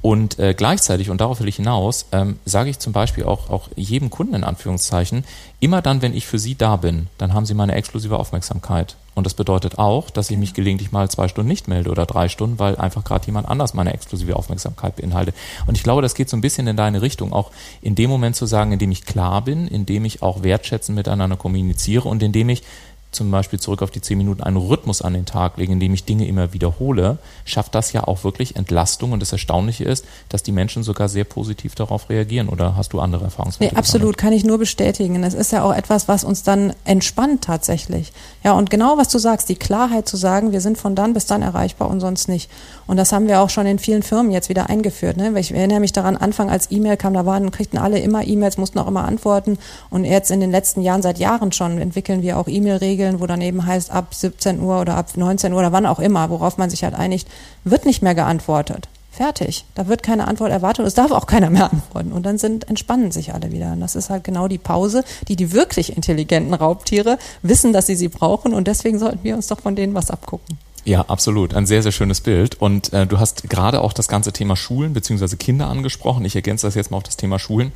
Und 0.00 0.38
äh, 0.38 0.54
gleichzeitig, 0.54 1.10
und 1.10 1.20
darauf 1.20 1.40
will 1.40 1.48
ich 1.48 1.56
hinaus, 1.56 2.06
ähm, 2.12 2.38
sage 2.44 2.70
ich 2.70 2.78
zum 2.78 2.92
Beispiel 2.92 3.24
auch, 3.24 3.50
auch 3.50 3.68
jedem 3.74 4.10
Kunden 4.10 4.34
in 4.34 4.44
Anführungszeichen, 4.44 5.24
immer 5.58 5.82
dann, 5.82 6.02
wenn 6.02 6.14
ich 6.14 6.26
für 6.26 6.38
Sie 6.38 6.54
da 6.54 6.76
bin, 6.76 7.08
dann 7.18 7.34
haben 7.34 7.46
Sie 7.46 7.54
meine 7.54 7.74
exklusive 7.74 8.16
Aufmerksamkeit. 8.16 8.96
Und 9.16 9.24
das 9.24 9.34
bedeutet 9.34 9.80
auch, 9.80 10.10
dass 10.10 10.30
ich 10.30 10.38
mich 10.38 10.54
gelegentlich 10.54 10.92
mal 10.92 11.10
zwei 11.10 11.26
Stunden 11.26 11.48
nicht 11.48 11.66
melde 11.66 11.90
oder 11.90 12.06
drei 12.06 12.28
Stunden, 12.28 12.60
weil 12.60 12.76
einfach 12.76 13.02
gerade 13.02 13.26
jemand 13.26 13.48
anders 13.48 13.74
meine 13.74 13.92
exklusive 13.92 14.36
Aufmerksamkeit 14.36 14.94
beinhaltet. 14.94 15.34
Und 15.66 15.76
ich 15.76 15.82
glaube, 15.82 16.02
das 16.02 16.14
geht 16.14 16.30
so 16.30 16.36
ein 16.36 16.40
bisschen 16.40 16.68
in 16.68 16.76
deine 16.76 17.02
Richtung, 17.02 17.32
auch 17.32 17.50
in 17.82 17.96
dem 17.96 18.08
Moment 18.08 18.36
zu 18.36 18.46
sagen, 18.46 18.70
in 18.70 18.78
dem 18.78 18.92
ich 18.92 19.04
klar 19.04 19.42
bin, 19.42 19.66
in 19.66 19.86
dem 19.86 20.04
ich 20.04 20.22
auch 20.22 20.44
wertschätzen 20.44 20.94
miteinander 20.94 21.36
kommuniziere 21.36 22.08
und 22.08 22.22
in 22.22 22.30
dem 22.30 22.48
ich 22.48 22.62
zum 23.10 23.30
Beispiel 23.30 23.58
zurück 23.58 23.82
auf 23.82 23.90
die 23.90 24.02
zehn 24.02 24.18
Minuten 24.18 24.42
einen 24.42 24.58
Rhythmus 24.58 25.00
an 25.00 25.14
den 25.14 25.24
Tag 25.24 25.56
lege, 25.56 25.72
indem 25.72 25.94
ich 25.94 26.04
Dinge 26.04 26.26
immer 26.26 26.52
wiederhole, 26.52 27.18
schafft 27.46 27.74
das 27.74 27.92
ja 27.92 28.04
auch 28.04 28.22
wirklich 28.22 28.56
Entlastung. 28.56 29.12
Und 29.12 29.20
das 29.20 29.32
Erstaunliche 29.32 29.84
ist, 29.84 30.04
dass 30.28 30.42
die 30.42 30.52
Menschen 30.52 30.82
sogar 30.82 31.08
sehr 31.08 31.24
positiv 31.24 31.74
darauf 31.74 32.10
reagieren. 32.10 32.48
Oder 32.50 32.76
hast 32.76 32.92
du 32.92 33.00
andere 33.00 33.24
Erfahrungswerte? 33.24 33.74
Nee, 33.74 33.78
absolut, 33.78 34.18
kann 34.18 34.34
ich 34.34 34.44
nur 34.44 34.58
bestätigen. 34.58 35.22
Es 35.24 35.34
ist 35.34 35.52
ja 35.52 35.62
auch 35.64 35.74
etwas, 35.74 36.06
was 36.06 36.22
uns 36.22 36.42
dann 36.42 36.74
entspannt 36.84 37.42
tatsächlich. 37.42 38.12
Ja, 38.44 38.52
und 38.52 38.68
genau 38.68 38.98
was 38.98 39.08
du 39.08 39.18
sagst, 39.18 39.48
die 39.48 39.56
Klarheit 39.56 40.06
zu 40.06 40.18
sagen, 40.18 40.52
wir 40.52 40.60
sind 40.60 40.76
von 40.76 40.94
dann 40.94 41.14
bis 41.14 41.24
dann 41.24 41.40
erreichbar 41.40 41.88
und 41.88 42.00
sonst 42.00 42.28
nicht. 42.28 42.50
Und 42.86 42.98
das 42.98 43.12
haben 43.12 43.26
wir 43.26 43.40
auch 43.40 43.50
schon 43.50 43.66
in 43.66 43.78
vielen 43.78 44.02
Firmen 44.02 44.30
jetzt 44.32 44.50
wieder 44.50 44.68
eingeführt. 44.68 45.16
Ne? 45.16 45.32
Ich 45.40 45.52
erinnere 45.52 45.80
mich 45.80 45.92
daran, 45.92 46.16
Anfang 46.16 46.50
als 46.50 46.70
E-Mail 46.70 46.98
kam, 46.98 47.14
da 47.14 47.24
waren, 47.24 47.50
kriegten 47.50 47.78
alle 47.78 47.98
immer 48.00 48.26
E-Mails, 48.26 48.58
mussten 48.58 48.78
auch 48.78 48.86
immer 48.86 49.04
antworten. 49.04 49.58
Und 49.88 50.04
jetzt 50.04 50.30
in 50.30 50.40
den 50.40 50.50
letzten 50.50 50.82
Jahren, 50.82 51.00
seit 51.00 51.18
Jahren 51.18 51.52
schon, 51.52 51.78
entwickeln 51.78 52.20
wir 52.22 52.38
auch 52.38 52.48
E-Mail-Regeln 52.48 52.97
Regeln, 52.98 53.20
wo 53.20 53.26
dann 53.26 53.40
eben 53.40 53.64
heißt, 53.64 53.92
ab 53.92 54.12
17 54.12 54.60
Uhr 54.60 54.80
oder 54.80 54.96
ab 54.96 55.16
19 55.16 55.52
Uhr 55.52 55.60
oder 55.60 55.72
wann 55.72 55.86
auch 55.86 56.00
immer, 56.00 56.30
worauf 56.30 56.58
man 56.58 56.68
sich 56.68 56.82
halt 56.82 56.94
einigt, 56.94 57.28
wird 57.62 57.86
nicht 57.86 58.02
mehr 58.02 58.16
geantwortet. 58.16 58.88
Fertig. 59.12 59.64
Da 59.74 59.86
wird 59.86 60.02
keine 60.02 60.26
Antwort 60.26 60.50
erwartet 60.50 60.80
und 60.80 60.86
es 60.86 60.94
darf 60.94 61.12
auch 61.12 61.26
keiner 61.26 61.50
mehr 61.50 61.72
antworten. 61.72 62.12
Und 62.12 62.24
dann 62.26 62.38
sind, 62.38 62.68
entspannen 62.68 63.10
sich 63.12 63.34
alle 63.34 63.52
wieder. 63.52 63.72
Und 63.72 63.80
das 63.80 63.94
ist 63.96 64.10
halt 64.10 64.24
genau 64.24 64.48
die 64.48 64.58
Pause, 64.58 65.04
die 65.28 65.36
die 65.36 65.52
wirklich 65.52 65.96
intelligenten 65.96 66.54
Raubtiere 66.54 67.18
wissen, 67.42 67.72
dass 67.72 67.86
sie 67.86 67.96
sie 67.96 68.08
brauchen. 68.08 68.52
Und 68.52 68.66
deswegen 68.66 68.98
sollten 68.98 69.20
wir 69.22 69.34
uns 69.34 69.46
doch 69.46 69.60
von 69.60 69.76
denen 69.76 69.94
was 69.94 70.10
abgucken. 70.10 70.58
Ja, 70.84 71.02
absolut. 71.02 71.54
Ein 71.54 71.66
sehr, 71.66 71.82
sehr 71.82 71.92
schönes 71.92 72.20
Bild. 72.20 72.60
Und 72.60 72.92
äh, 72.92 73.06
du 73.06 73.18
hast 73.18 73.48
gerade 73.48 73.80
auch 73.80 73.92
das 73.92 74.08
ganze 74.08 74.32
Thema 74.32 74.56
Schulen 74.56 74.92
bzw. 74.92 75.36
Kinder 75.36 75.68
angesprochen. 75.68 76.24
Ich 76.24 76.36
ergänze 76.36 76.66
das 76.66 76.74
jetzt 76.74 76.90
mal 76.90 76.96
auf 76.98 77.02
das 77.04 77.16
Thema 77.16 77.38
Schulen. 77.38 77.72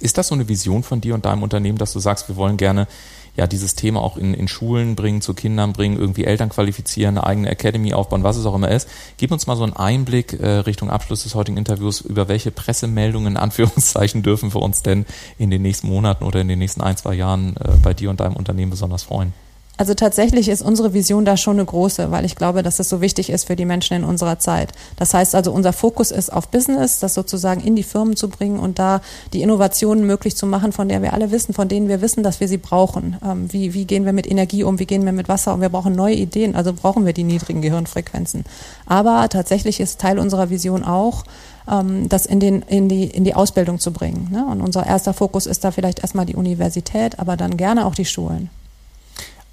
Ist 0.00 0.18
das 0.18 0.28
so 0.28 0.34
eine 0.34 0.48
Vision 0.48 0.82
von 0.82 1.00
dir 1.00 1.14
und 1.14 1.24
deinem 1.24 1.44
Unternehmen, 1.44 1.78
dass 1.78 1.92
du 1.92 2.00
sagst, 2.00 2.28
wir 2.28 2.36
wollen 2.36 2.56
gerne 2.56 2.88
ja 3.36 3.46
dieses 3.46 3.74
Thema 3.74 4.00
auch 4.00 4.16
in, 4.16 4.34
in 4.34 4.48
Schulen 4.48 4.94
bringen, 4.94 5.20
zu 5.20 5.34
Kindern 5.34 5.72
bringen, 5.72 5.98
irgendwie 5.98 6.24
Eltern 6.24 6.48
qualifizieren, 6.48 7.18
eine 7.18 7.26
eigene 7.26 7.50
Academy 7.50 7.94
aufbauen, 7.94 8.22
was 8.22 8.36
es 8.36 8.46
auch 8.46 8.54
immer 8.54 8.70
ist. 8.70 8.88
Gib 9.16 9.32
uns 9.32 9.46
mal 9.46 9.56
so 9.56 9.64
einen 9.64 9.72
Einblick 9.72 10.34
äh, 10.34 10.46
Richtung 10.46 10.90
Abschluss 10.90 11.24
des 11.24 11.34
heutigen 11.34 11.56
Interviews, 11.56 12.00
über 12.00 12.28
welche 12.28 12.50
Pressemeldungen 12.50 13.32
in 13.32 13.36
Anführungszeichen 13.44 14.22
dürfen 14.22 14.54
wir 14.54 14.62
uns 14.62 14.82
denn 14.82 15.06
in 15.38 15.50
den 15.50 15.62
nächsten 15.62 15.88
Monaten 15.88 16.24
oder 16.24 16.40
in 16.40 16.48
den 16.48 16.58
nächsten 16.58 16.80
ein, 16.80 16.96
zwei 16.96 17.14
Jahren 17.14 17.56
äh, 17.56 17.76
bei 17.82 17.94
dir 17.94 18.10
und 18.10 18.20
deinem 18.20 18.36
Unternehmen 18.36 18.70
besonders 18.70 19.02
freuen? 19.02 19.32
Also 19.76 19.94
tatsächlich 19.94 20.48
ist 20.48 20.62
unsere 20.62 20.94
Vision 20.94 21.24
da 21.24 21.36
schon 21.36 21.56
eine 21.56 21.64
große, 21.64 22.12
weil 22.12 22.24
ich 22.24 22.36
glaube, 22.36 22.62
dass 22.62 22.76
das 22.76 22.88
so 22.88 23.00
wichtig 23.00 23.28
ist 23.28 23.46
für 23.46 23.56
die 23.56 23.64
Menschen 23.64 23.96
in 23.96 24.04
unserer 24.04 24.38
Zeit. 24.38 24.72
Das 24.96 25.14
heißt 25.14 25.34
also, 25.34 25.50
unser 25.50 25.72
Fokus 25.72 26.12
ist 26.12 26.32
auf 26.32 26.48
Business, 26.48 27.00
das 27.00 27.14
sozusagen 27.14 27.60
in 27.60 27.74
die 27.74 27.82
Firmen 27.82 28.14
zu 28.14 28.28
bringen 28.28 28.60
und 28.60 28.78
da 28.78 29.00
die 29.32 29.42
Innovationen 29.42 30.06
möglich 30.06 30.36
zu 30.36 30.46
machen, 30.46 30.70
von 30.70 30.88
der 30.88 31.02
wir 31.02 31.12
alle 31.12 31.32
wissen, 31.32 31.54
von 31.54 31.66
denen 31.66 31.88
wir 31.88 32.00
wissen, 32.00 32.22
dass 32.22 32.38
wir 32.38 32.46
sie 32.46 32.58
brauchen. 32.58 33.16
Ähm, 33.24 33.52
wie, 33.52 33.74
wie 33.74 33.84
gehen 33.84 34.04
wir 34.04 34.12
mit 34.12 34.30
Energie 34.30 34.62
um, 34.62 34.78
wie 34.78 34.86
gehen 34.86 35.04
wir 35.04 35.12
mit 35.12 35.28
Wasser 35.28 35.54
um? 35.54 35.60
Wir 35.60 35.70
brauchen 35.70 35.96
neue 35.96 36.14
Ideen, 36.14 36.54
also 36.54 36.72
brauchen 36.72 37.04
wir 37.04 37.12
die 37.12 37.24
niedrigen 37.24 37.60
Gehirnfrequenzen. 37.60 38.44
Aber 38.86 39.28
tatsächlich 39.28 39.80
ist 39.80 40.00
Teil 40.00 40.20
unserer 40.20 40.50
Vision 40.50 40.84
auch, 40.84 41.24
ähm, 41.68 42.08
das 42.08 42.26
in, 42.26 42.38
den, 42.38 42.62
in, 42.62 42.88
die, 42.88 43.06
in 43.06 43.24
die 43.24 43.34
Ausbildung 43.34 43.80
zu 43.80 43.92
bringen. 43.92 44.28
Ne? 44.30 44.46
Und 44.46 44.60
unser 44.60 44.86
erster 44.86 45.14
Fokus 45.14 45.46
ist 45.46 45.64
da 45.64 45.72
vielleicht 45.72 45.98
erstmal 45.98 46.26
die 46.26 46.36
Universität, 46.36 47.18
aber 47.18 47.36
dann 47.36 47.56
gerne 47.56 47.86
auch 47.86 47.96
die 47.96 48.04
Schulen. 48.04 48.50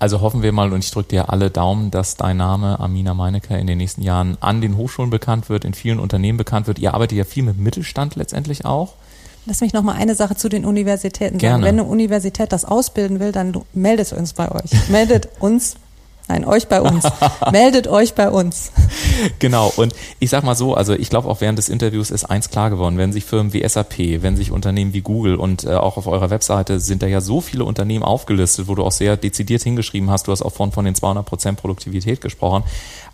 Also 0.01 0.21
hoffen 0.21 0.41
wir 0.41 0.51
mal 0.51 0.73
und 0.73 0.83
ich 0.83 0.89
drücke 0.89 1.09
dir 1.09 1.29
alle 1.29 1.51
Daumen, 1.51 1.91
dass 1.91 2.15
dein 2.15 2.37
Name 2.37 2.79
Amina 2.79 3.13
Meinecke 3.13 3.55
in 3.55 3.67
den 3.67 3.77
nächsten 3.77 4.01
Jahren 4.01 4.35
an 4.39 4.59
den 4.59 4.75
Hochschulen 4.75 5.11
bekannt 5.11 5.47
wird, 5.47 5.63
in 5.63 5.75
vielen 5.75 5.99
Unternehmen 5.99 6.39
bekannt 6.39 6.65
wird. 6.65 6.79
Ihr 6.79 6.95
arbeitet 6.95 7.19
ja 7.19 7.23
viel 7.23 7.43
mit 7.43 7.59
Mittelstand 7.59 8.15
letztendlich 8.15 8.65
auch. 8.65 8.95
Lass 9.45 9.61
mich 9.61 9.73
noch 9.73 9.83
mal 9.83 9.93
eine 9.93 10.15
Sache 10.15 10.35
zu 10.35 10.49
den 10.49 10.65
Universitäten 10.65 11.37
Gerne. 11.37 11.57
sagen. 11.57 11.65
Wenn 11.65 11.79
eine 11.79 11.87
Universität 11.87 12.51
das 12.51 12.65
ausbilden 12.65 13.19
will, 13.19 13.31
dann 13.31 13.53
meldet 13.73 14.11
uns 14.11 14.33
bei 14.33 14.51
euch. 14.51 14.71
Meldet 14.89 15.29
uns 15.39 15.75
Nein, 16.31 16.45
euch 16.45 16.69
bei 16.69 16.81
uns. 16.81 17.03
Meldet 17.51 17.89
euch 17.89 18.13
bei 18.13 18.29
uns. 18.29 18.71
Genau. 19.39 19.69
Und 19.75 19.93
ich 20.19 20.29
sag 20.29 20.45
mal 20.45 20.55
so, 20.55 20.75
also 20.75 20.93
ich 20.93 21.09
glaube 21.09 21.27
auch 21.27 21.41
während 21.41 21.57
des 21.57 21.67
Interviews 21.67 22.09
ist 22.09 22.23
eins 22.23 22.49
klar 22.49 22.69
geworden, 22.69 22.97
wenn 22.97 23.11
sich 23.11 23.25
Firmen 23.25 23.51
wie 23.51 23.67
SAP, 23.67 24.21
wenn 24.21 24.37
sich 24.37 24.53
Unternehmen 24.53 24.93
wie 24.93 25.01
Google 25.01 25.35
und 25.35 25.65
äh, 25.65 25.73
auch 25.73 25.97
auf 25.97 26.07
eurer 26.07 26.29
Webseite 26.29 26.79
sind 26.79 27.03
da 27.03 27.07
ja 27.07 27.19
so 27.19 27.41
viele 27.41 27.65
Unternehmen 27.65 28.05
aufgelistet, 28.05 28.69
wo 28.69 28.75
du 28.75 28.83
auch 28.85 28.93
sehr 28.93 29.17
dezidiert 29.17 29.61
hingeschrieben 29.63 30.09
hast, 30.09 30.27
du 30.27 30.31
hast 30.31 30.41
auch 30.41 30.53
von, 30.53 30.71
von 30.71 30.85
den 30.85 30.95
200 30.95 31.25
Prozent 31.25 31.59
Produktivität 31.59 32.21
gesprochen. 32.21 32.63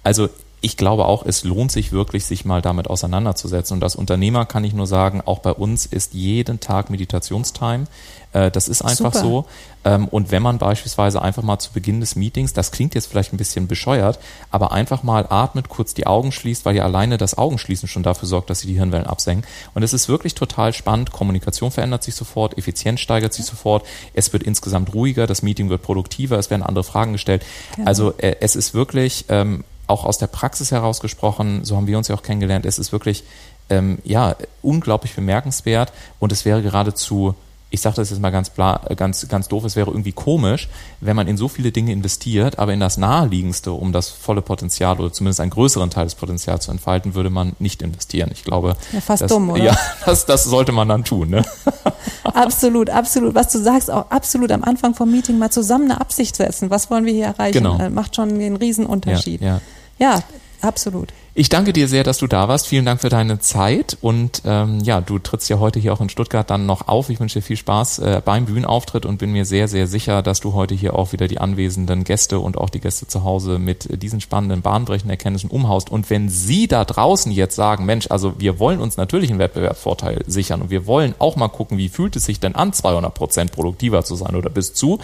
Also 0.04 0.30
ich 0.60 0.76
glaube 0.76 1.06
auch, 1.06 1.24
es 1.26 1.44
lohnt 1.44 1.72
sich 1.72 1.92
wirklich, 1.92 2.26
sich 2.26 2.44
mal 2.44 2.62
damit 2.64 2.90
auseinanderzusetzen. 2.90 3.78
Und 3.78 3.84
als 3.84 3.96
Unternehmer 3.96 4.46
kann 4.46 4.64
ich 4.64 4.74
nur 4.74 4.88
sagen, 4.88 5.22
auch 5.24 5.40
bei 5.40 5.52
uns 5.52 5.86
ist 5.86 6.16
jeden 6.16 6.60
Tag 6.60 6.90
Meditationstime. 6.90 7.86
Äh, 8.34 8.50
das 8.50 8.68
ist 8.68 8.82
einfach 8.82 9.14
Super. 9.14 9.20
so. 9.20 9.46
Ähm, 9.86 10.08
und 10.08 10.32
wenn 10.32 10.42
man 10.42 10.58
beispielsweise 10.58 11.22
einfach 11.22 11.44
mal 11.44 11.60
zu 11.60 11.72
Beginn 11.74 12.00
des 12.00 12.16
Meetings, 12.16 12.54
das 12.54 12.72
klingt 12.72 12.96
jetzt 12.96 13.06
vielleicht 13.06 13.34
ein 13.34 13.38
bisschen 13.38 13.68
bescheuert, 13.68 14.18
aber 14.50 14.72
einfach 14.72 15.04
mal 15.04 15.28
atmet, 15.30 15.70
kurz 15.70 15.94
die 15.94 16.08
Augen 16.08 16.32
schließt, 16.32 16.66
weil 16.66 16.76
ja 16.76 16.84
alleine 16.84 17.18
das 17.18 17.38
Augenschließen 17.38 17.88
schon 17.88 18.02
dafür 18.02 18.28
sorgt, 18.28 18.50
dass 18.50 18.62
sie 18.62 18.68
die 18.68 18.74
Hirnwellen 18.74 19.06
absenken. 19.06 19.48
Und 19.76 19.84
es 19.84 19.94
ist 19.94 20.10
wirklich 20.10 20.34
total 20.34 20.74
spannend. 20.74 21.12
Kommunikation 21.12 21.70
verändert 21.70 22.02
sich 22.02 22.16
sofort, 22.16 22.58
Effizienz 22.58 23.00
steigert 23.00 23.34
sich 23.34 23.46
sofort, 23.46 23.86
es 24.16 24.34
wird 24.34 24.42
insgesamt 24.42 24.94
ruhiger, 24.96 25.28
das 25.28 25.44
Meeting 25.44 25.70
wird 25.70 25.84
produktiver, 25.84 26.40
es 26.40 26.50
werden 26.50 26.64
andere 26.64 26.84
Fragen 26.84 27.14
gestellt. 27.14 27.46
Genau. 27.76 27.88
Also 27.88 28.14
äh, 28.18 28.38
es 28.42 28.56
ist 28.56 28.74
wirklich 28.74 29.26
ähm, 29.30 29.64
auch 29.88 30.06
aus 30.06 30.18
der 30.18 30.28
Praxis 30.28 30.72
heraus 30.72 31.00
gesprochen, 31.00 31.64
so 31.64 31.76
haben 31.76 31.88
wir 31.88 31.98
uns 31.98 32.08
ja 32.08 32.16
auch 32.16 32.24
kennengelernt, 32.24 32.66
es 32.66 32.80
ist 32.80 32.92
wirklich 32.92 33.24
ähm, 33.70 34.00
ja 34.04 34.36
unglaublich 34.62 35.16
bemerkenswert 35.16 35.92
und 36.20 36.32
es 36.32 36.46
wäre 36.46 36.62
geradezu 36.62 37.36
ich 37.70 37.82
sage 37.82 37.98
das 37.98 38.10
jetzt 38.10 38.22
mal 38.22 38.30
ganz, 38.30 38.50
bla, 38.50 38.80
ganz, 38.96 39.28
ganz 39.28 39.50
doof, 39.50 39.66
es 39.66 39.76
wäre 39.76 39.90
irgendwie 39.90 40.14
komisch, 40.14 40.70
wenn 41.02 41.16
man 41.16 41.28
in 41.28 41.36
so 41.36 41.50
viele 41.50 41.72
Dinge 41.72 41.92
investiert, 41.92 42.60
aber 42.60 42.74
in 42.74 42.80
das 42.80 42.98
Naheliegendste, 42.98 43.74
um 43.74 43.92
das 43.92 44.10
volle 44.10 44.42
Potenzial 44.42 44.98
oder 45.00 45.12
zumindest 45.12 45.42
einen 45.42 45.52
größeren 45.52 45.90
Teil 45.90 46.06
des 46.06 46.16
Potenzials 46.16 46.66
zu 46.66 46.72
entfalten, 46.72 47.14
würde 47.14 47.30
man 47.30 47.54
nicht 47.60 47.82
investieren. 47.82 48.30
Ich 48.32 48.46
glaube, 48.46 48.78
ja, 48.94 49.02
fast 49.02 49.24
das, 49.24 49.32
dumm, 49.32 49.50
oder? 49.50 49.64
Ja, 49.64 49.78
das, 50.06 50.26
das 50.26 50.46
sollte 50.46 50.72
man 50.72 50.88
dann 50.88 51.04
tun. 51.04 51.30
Ne? 51.30 51.44
absolut, 52.24 52.90
absolut. 52.90 53.36
Was 53.36 53.52
du 53.52 53.60
sagst, 53.60 53.92
auch 53.92 54.10
absolut 54.12 54.52
am 54.54 54.64
Anfang 54.64 54.94
vom 54.94 55.12
Meeting 55.12 55.38
mal 55.38 55.52
zusammen 55.52 55.92
eine 55.92 56.00
Absicht 56.00 56.38
setzen. 56.38 56.70
Was 56.70 56.90
wollen 56.90 57.06
wir 57.06 57.14
hier 57.14 57.26
erreichen? 57.26 57.58
Genau. 57.58 57.80
Äh, 57.80 57.90
macht 57.90 58.16
schon 58.16 58.30
einen 58.30 58.56
Riesenunterschied. 58.56 59.42
Ja, 59.42 59.48
ja. 59.48 59.62
Ja 60.00 60.22
absolut. 60.62 61.14
Ich 61.40 61.50
danke 61.50 61.72
dir 61.72 61.88
sehr, 61.88 62.04
dass 62.04 62.18
du 62.18 62.26
da 62.26 62.48
warst. 62.48 62.66
Vielen 62.66 62.84
Dank 62.84 63.00
für 63.00 63.10
deine 63.10 63.38
Zeit. 63.38 63.96
Und 64.02 64.42
ähm, 64.44 64.80
ja, 64.80 65.02
du 65.02 65.20
trittst 65.20 65.48
ja 65.50 65.60
heute 65.60 65.80
hier 65.80 65.94
auch 65.94 66.02
in 66.02 66.10
Stuttgart 66.10 66.50
dann 66.50 66.66
noch 66.66 66.88
auf. 66.88 67.12
Ich 67.12 67.20
wünsche 67.20 67.38
dir 67.38 67.46
viel 67.46 67.58
Spaß 67.58 68.00
äh, 68.00 68.22
beim 68.26 68.46
Bühnenauftritt 68.46 69.06
und 69.06 69.20
bin 69.20 69.34
mir 69.34 69.46
sehr, 69.46 69.68
sehr 69.68 69.86
sicher, 69.86 70.24
dass 70.24 70.40
du 70.40 70.54
heute 70.54 70.74
hier 70.74 70.96
auch 70.96 71.12
wieder 71.12 71.28
die 71.28 71.38
anwesenden 71.38 72.06
Gäste 72.06 72.40
und 72.40 72.58
auch 72.58 72.72
die 72.72 72.80
Gäste 72.80 73.06
zu 73.06 73.24
Hause 73.24 73.60
mit 73.60 74.02
diesen 74.02 74.20
spannenden, 74.20 74.64
bahnbrechenden 74.64 75.12
Erkenntnissen 75.12 75.52
umhaust. 75.52 75.92
Und 75.92 76.10
wenn 76.10 76.28
Sie 76.28 76.68
da 76.68 76.84
draußen 76.84 77.32
jetzt 77.32 77.56
sagen, 77.56 77.86
Mensch, 77.86 78.08
also 78.10 78.40
wir 78.40 78.58
wollen 78.58 78.80
uns 78.80 78.98
natürlich 78.98 79.30
einen 79.30 79.38
Wettbewerbsvorteil 79.38 80.24
sichern 80.26 80.64
und 80.64 80.72
wir 80.72 80.88
wollen 80.88 81.14
auch 81.20 81.36
mal 81.36 81.50
gucken, 81.50 81.78
wie 81.78 81.90
fühlt 81.90 82.16
es 82.16 82.26
sich 82.26 82.40
denn 82.40 82.56
an, 82.56 82.74
200 82.74 83.14
Prozent 83.14 83.52
produktiver 83.52 84.04
zu 84.04 84.16
sein 84.16 84.36
oder 84.36 84.50
bis 84.50 84.74
zu, 84.74 84.98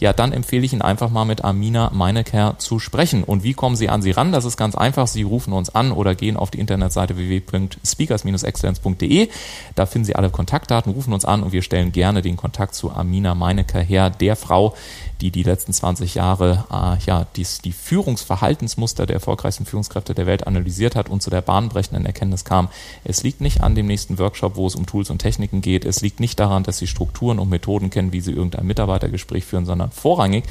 ja, 0.00 0.14
dann 0.14 0.32
empfehle 0.32 0.64
ich 0.64 0.72
Ihnen 0.72 0.80
einfach 0.80 1.10
mal 1.10 1.26
mit 1.26 1.44
Amina 1.44 1.90
Meinecker 1.92 2.54
zu 2.56 2.78
sprechen. 2.78 3.22
Und 3.22 3.42
wie 3.42 3.52
kommen 3.52 3.76
Sie 3.76 3.90
an 3.90 4.00
Sie 4.00 4.12
ran? 4.12 4.32
Das 4.32 4.46
ist 4.46 4.56
ganz 4.56 4.76
einfach. 4.76 5.08
Sie 5.08 5.24
rufen 5.24 5.52
an 5.74 5.92
oder 5.92 6.14
gehen 6.14 6.36
auf 6.36 6.50
die 6.50 6.60
Internetseite 6.60 7.16
www.speakers-excellence.de. 7.16 9.28
Da 9.74 9.86
finden 9.86 10.06
Sie 10.06 10.16
alle 10.16 10.30
Kontaktdaten, 10.30 10.92
rufen 10.92 11.12
uns 11.12 11.24
an 11.24 11.42
und 11.42 11.52
wir 11.52 11.62
stellen 11.62 11.92
gerne 11.92 12.22
den 12.22 12.36
Kontakt 12.36 12.74
zu 12.74 12.90
Amina 12.90 13.34
Meinecker 13.34 13.80
her, 13.80 14.10
der 14.10 14.36
Frau, 14.36 14.74
die 15.20 15.30
die 15.30 15.42
letzten 15.42 15.72
20 15.72 16.14
Jahre 16.14 16.64
äh, 16.70 16.96
ja, 17.06 17.26
dies, 17.36 17.60
die 17.60 17.72
Führungsverhaltensmuster 17.72 19.06
der 19.06 19.14
erfolgreichsten 19.14 19.64
Führungskräfte 19.64 20.14
der 20.14 20.26
Welt 20.26 20.46
analysiert 20.46 20.96
hat 20.96 21.08
und 21.08 21.22
zu 21.22 21.30
der 21.30 21.40
bahnbrechenden 21.40 22.04
Erkenntnis 22.04 22.44
kam, 22.44 22.68
es 23.04 23.22
liegt 23.22 23.40
nicht 23.40 23.62
an 23.62 23.74
dem 23.74 23.86
nächsten 23.86 24.18
Workshop, 24.18 24.56
wo 24.56 24.66
es 24.66 24.74
um 24.74 24.86
Tools 24.86 25.10
und 25.10 25.18
Techniken 25.18 25.60
geht, 25.60 25.84
es 25.84 26.00
liegt 26.00 26.20
nicht 26.20 26.38
daran, 26.40 26.62
dass 26.62 26.78
Sie 26.78 26.86
Strukturen 26.86 27.38
und 27.38 27.48
Methoden 27.48 27.90
kennen, 27.90 28.12
wie 28.12 28.20
Sie 28.20 28.32
irgendein 28.32 28.66
Mitarbeitergespräch 28.66 29.44
führen, 29.44 29.66
sondern 29.66 29.90
vorrangig 29.90 30.44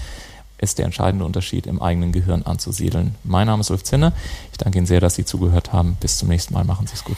ist 0.63 0.77
der 0.77 0.85
entscheidende 0.85 1.25
Unterschied 1.25 1.67
im 1.67 1.81
eigenen 1.81 2.11
Gehirn 2.11 2.43
anzusiedeln. 2.43 3.15
Mein 3.23 3.47
Name 3.47 3.61
ist 3.61 3.69
Ulf 3.69 3.83
Zinne. 3.83 4.13
Ich 4.51 4.57
danke 4.57 4.77
Ihnen 4.79 4.87
sehr, 4.87 5.01
dass 5.01 5.15
Sie 5.15 5.25
zugehört 5.25 5.73
haben. 5.73 5.97
Bis 5.99 6.17
zum 6.17 6.29
nächsten 6.29 6.53
Mal. 6.53 6.63
Machen 6.63 6.87
Sie 6.87 6.93
es 6.93 7.03
gut. 7.03 7.17